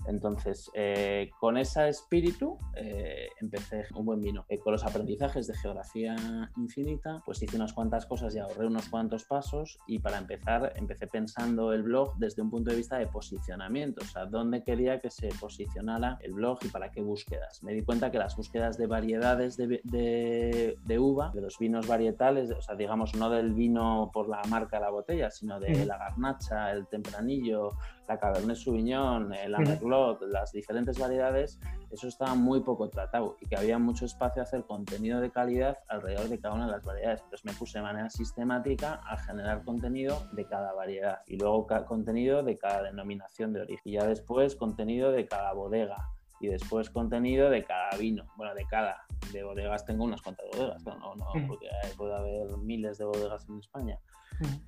[0.06, 4.46] Entonces, eh, con ese espíritu eh, empecé un buen vino.
[4.62, 6.16] con los aprendizajes de geografía
[6.56, 11.06] infinita, pues hice unas cuantas cosas y ahorré unos cuantos pasos y para empezar empecé
[11.06, 15.10] pensando el blog desde un punto de vista de posicionamiento, o sea, dónde quería que
[15.10, 17.62] se posicionara el blog y para qué búsquedas.
[17.62, 22.62] Me di cuenta que las búsquedas de variedades de, uva, de los vinos varietales, o
[22.62, 26.70] sea, digamos, no del vino por la marca de la botella, sino de la garnacha,
[26.70, 27.70] el tempranillo,
[28.06, 31.58] la Cabernet Sauvignon, el Merlot, las diferentes variedades,
[31.90, 35.78] eso estaba muy poco tratado y que había mucho espacio a hacer contenido de calidad
[35.88, 37.22] alrededor de cada una de las variedades.
[37.22, 42.42] Entonces me puse de manera sistemática a generar contenido de cada variedad y luego contenido
[42.42, 46.10] de cada denominación de origen y ya después contenido de cada bodega
[46.40, 50.82] y después contenido de cada vino, bueno, de cada, de bodegas tengo unas cuantas bodegas,
[50.84, 53.98] no, no, porque puede haber miles de bodegas en España.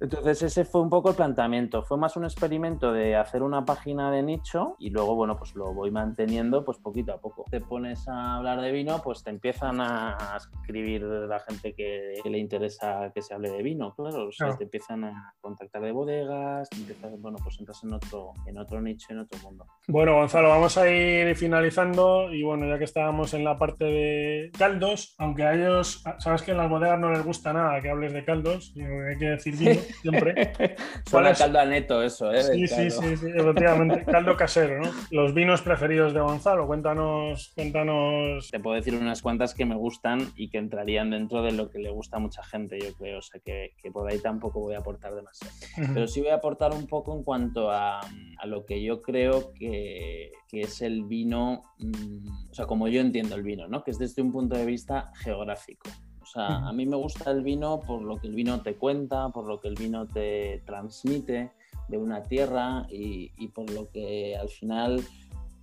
[0.01, 1.83] Entonces ese fue un poco el planteamiento.
[1.83, 5.73] Fue más un experimento de hacer una página de nicho y luego, bueno, pues lo
[5.73, 7.45] voy manteniendo pues poquito a poco.
[7.51, 12.39] Te pones a hablar de vino, pues te empiezan a escribir la gente que, le
[12.39, 14.29] interesa que se hable de vino, claro.
[14.29, 18.33] O sea, te empiezan a contactar de bodegas, te empiezas, bueno, pues entras en otro,
[18.47, 19.67] en otro nicho, en otro mundo.
[19.87, 24.51] Bueno, Gonzalo, vamos a ir finalizando y bueno, ya que estábamos en la parte de
[24.57, 28.13] caldos, aunque a ellos, sabes que en las bodegas no les gusta nada que hables
[28.13, 30.55] de caldos, hay que decir siempre.
[31.09, 32.43] Suena caldo a neto eso, ¿eh?
[32.43, 34.05] Sí, sí, sí, sí, efectivamente.
[34.11, 34.91] Caldo casero, ¿no?
[35.11, 38.51] Los vinos preferidos de Gonzalo, cuéntanos, cuéntanos.
[38.51, 41.79] Te puedo decir unas cuantas que me gustan y que entrarían dentro de lo que
[41.79, 43.19] le gusta a mucha gente, yo creo.
[43.19, 45.55] O sea, que, por ahí tampoco voy a aportar demasiado.
[45.95, 49.53] Pero sí voy a aportar un poco en cuanto a, a lo que yo creo
[49.55, 53.85] que, que es el vino, mm, o sea, como yo entiendo el vino, ¿no?
[53.85, 55.89] Que es desde un punto de vista geográfico.
[56.33, 59.47] Sea, a mí me gusta el vino por lo que el vino te cuenta, por
[59.47, 61.53] lo que el vino te transmite
[61.89, 65.03] de una tierra y, por lo que al final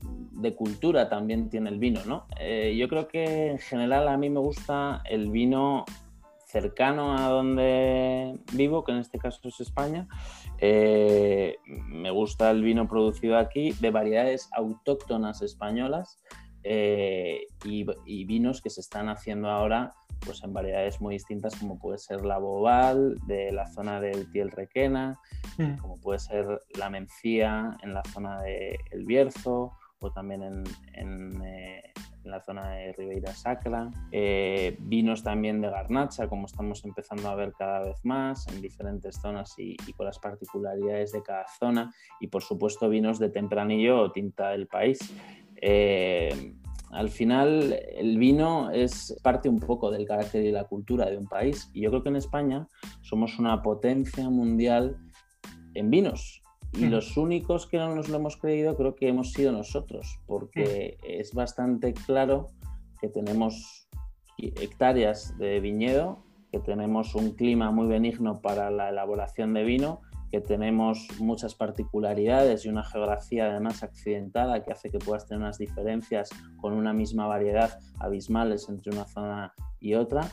[0.02, 2.26] de cultura también tiene el vino, ¿no?
[2.40, 5.86] Eh, yo creo que en general a mí me gusta el vino
[6.46, 10.08] cercano a donde vivo, que en este caso es España.
[10.58, 16.18] Eh, me gusta el vino producido aquí de variedades autóctonas españolas
[16.68, 19.94] eh, y, y, vinos que se están haciendo ahora
[20.26, 24.52] pues en variedades muy distintas como puede ser la Bobal de la zona del Tiel
[24.52, 25.20] Requena,
[25.58, 25.78] mm.
[25.78, 30.64] como puede ser la Mencía en la zona de El Bierzo o también en,
[30.94, 31.94] en, eh,
[32.24, 37.54] la zona de Ribeira Sacra, eh, vinos también de garnacha, como estamos empezando a ver
[37.54, 42.28] cada vez más en diferentes zonas y, y, con las particularidades de cada zona, y
[42.28, 45.00] por supuesto vinos de tempranillo o tinta del país.
[45.62, 46.54] Eh,
[46.92, 51.28] al final, el vino es parte un poco del carácter y la cultura de un
[51.28, 51.70] país.
[51.74, 52.68] Y yo creo que en España
[53.02, 54.98] somos una potencia mundial
[55.74, 56.42] en vinos.
[56.74, 60.98] Y los únicos que no nos lo hemos creído creo que hemos sido nosotros, porque
[61.04, 62.48] es bastante claro
[63.00, 63.88] que tenemos
[64.38, 70.02] hectáreas de viñedo, que tenemos un clima muy benigno para la elaboración de vino
[70.32, 75.58] que tenemos muchas particularidades y una geografía además accidentada que hace que puedas tener unas
[75.58, 80.30] diferencias con una misma variedad abismales entre una zona y otra.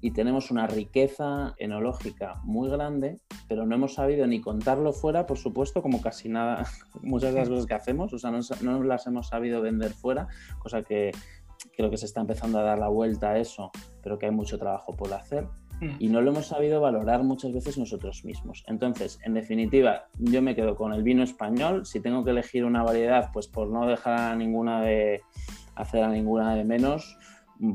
[0.00, 5.38] Y tenemos una riqueza enológica muy grande, pero no hemos sabido ni contarlo fuera, por
[5.38, 6.64] supuesto, como casi nada,
[7.02, 10.26] muchas de las cosas que hacemos, o sea, no, no las hemos sabido vender fuera,
[10.58, 11.12] cosa que
[11.76, 13.70] creo que se está empezando a dar la vuelta a eso,
[14.02, 15.46] pero que hay mucho trabajo por hacer
[15.98, 18.64] y no lo hemos sabido valorar muchas veces nosotros mismos.
[18.66, 21.86] Entonces, en definitiva, yo me quedo con el vino español.
[21.86, 25.22] Si tengo que elegir una variedad, pues por no dejar a ninguna de
[25.74, 27.16] hacer a ninguna de menos,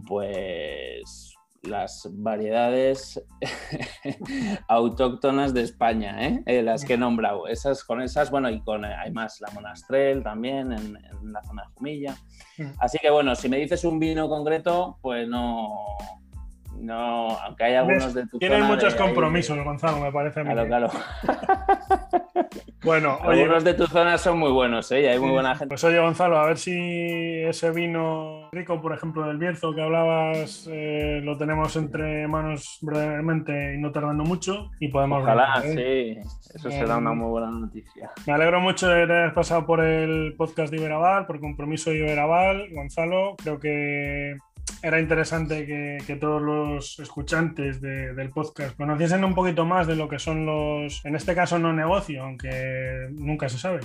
[0.07, 1.33] pues
[1.63, 3.21] las variedades
[4.67, 6.43] autóctonas de España, ¿eh?
[6.45, 6.63] ¿eh?
[6.63, 7.47] las que he nombrado.
[7.47, 11.63] Esas, con esas, bueno, y con hay más, la Monastrel también en, en la zona
[11.63, 12.17] de Jumilla.
[12.57, 12.71] Mm.
[12.79, 15.67] Así que bueno, si me dices un vino concreto, pues no,
[16.79, 20.41] no, aunque hay algunos de tu Tienen muchos compromisos, Gonzalo, me parece.
[20.41, 20.89] Claro, claro.
[22.83, 25.01] bueno, oye, algunos de tu zona son muy buenos, ¿eh?
[25.01, 25.69] Y hay muy buena gente.
[25.69, 26.73] Pues oye, Gonzalo, a ver si
[27.43, 33.75] ese vino rico, por ejemplo, del Bierzo que hablabas, eh, lo tenemos entre manos brevemente
[33.75, 36.17] y no tardando mucho y podemos Ojalá, sí.
[36.53, 38.11] Eso será una muy buena noticia.
[38.25, 42.69] Me alegro mucho de haber pasado por el podcast de Iberaval, por compromiso de Iberaval.
[42.73, 44.37] Gonzalo, creo que
[44.81, 50.19] era interesante que, todos los escuchantes del podcast conociesen un poquito más de lo que
[50.19, 53.79] son los, en este caso no negocio, aunque nunca se sabe,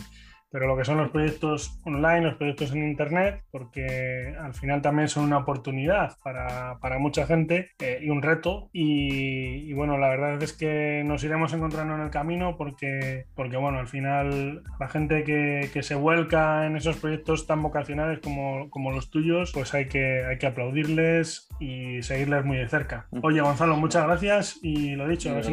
[0.53, 5.09] pero lo que son los proyectos online, los proyectos en Internet, porque al final también
[5.09, 8.69] son una oportunidad para, mucha gente eh, y un reto.
[8.73, 13.79] Y, bueno, la verdad es que nos iremos encontrando en el camino porque, porque bueno,
[13.79, 19.11] al final la gente que, se vuelca en esos proyectos tan vocacionales como, como los
[19.11, 23.09] tuyos, pues hay que, hay que aplaudirles y seguirles muy de cerca.
[23.23, 25.53] Oye, Gonzalo, muchas gracias y lo dicho, a ver si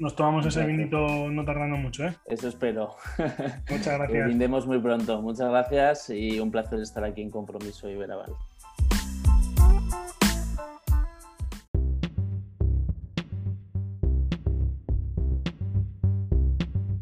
[0.00, 2.04] nos, tomamos ese vinito no tardando mucho.
[2.04, 2.14] ¿eh?
[2.26, 2.96] Eso espero.
[3.70, 4.26] Muchas gracias.
[4.26, 5.20] Brindemos muy pronto.
[5.22, 8.32] Muchas gracias y un placer estar aquí en Compromiso Iberaval.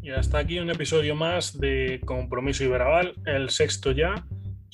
[0.01, 4.25] Y hasta aquí un episodio más de Compromiso Iberaval, el sexto ya.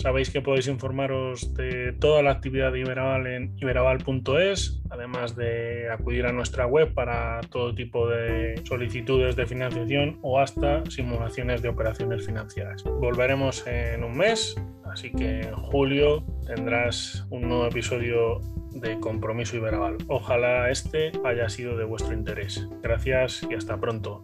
[0.02, 6.26] Sabéis que podéis informaros de toda la actividad de Iberaval en iberaval.es, además de acudir
[6.26, 12.26] a nuestra web para todo tipo de solicitudes de financiación o hasta simulaciones de operaciones
[12.26, 12.82] financieras.
[12.86, 18.40] Volveremos en un mes, así que en julio tendrás un nuevo episodio
[18.72, 19.98] de Compromiso Iberaval.
[20.08, 22.70] Ojalá este haya sido de vuestro interés.
[22.82, 24.24] Gracias y hasta pronto.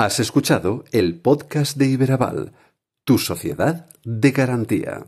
[0.00, 2.54] Has escuchado el podcast de Iberaval,
[3.04, 5.04] tu sociedad de garantía.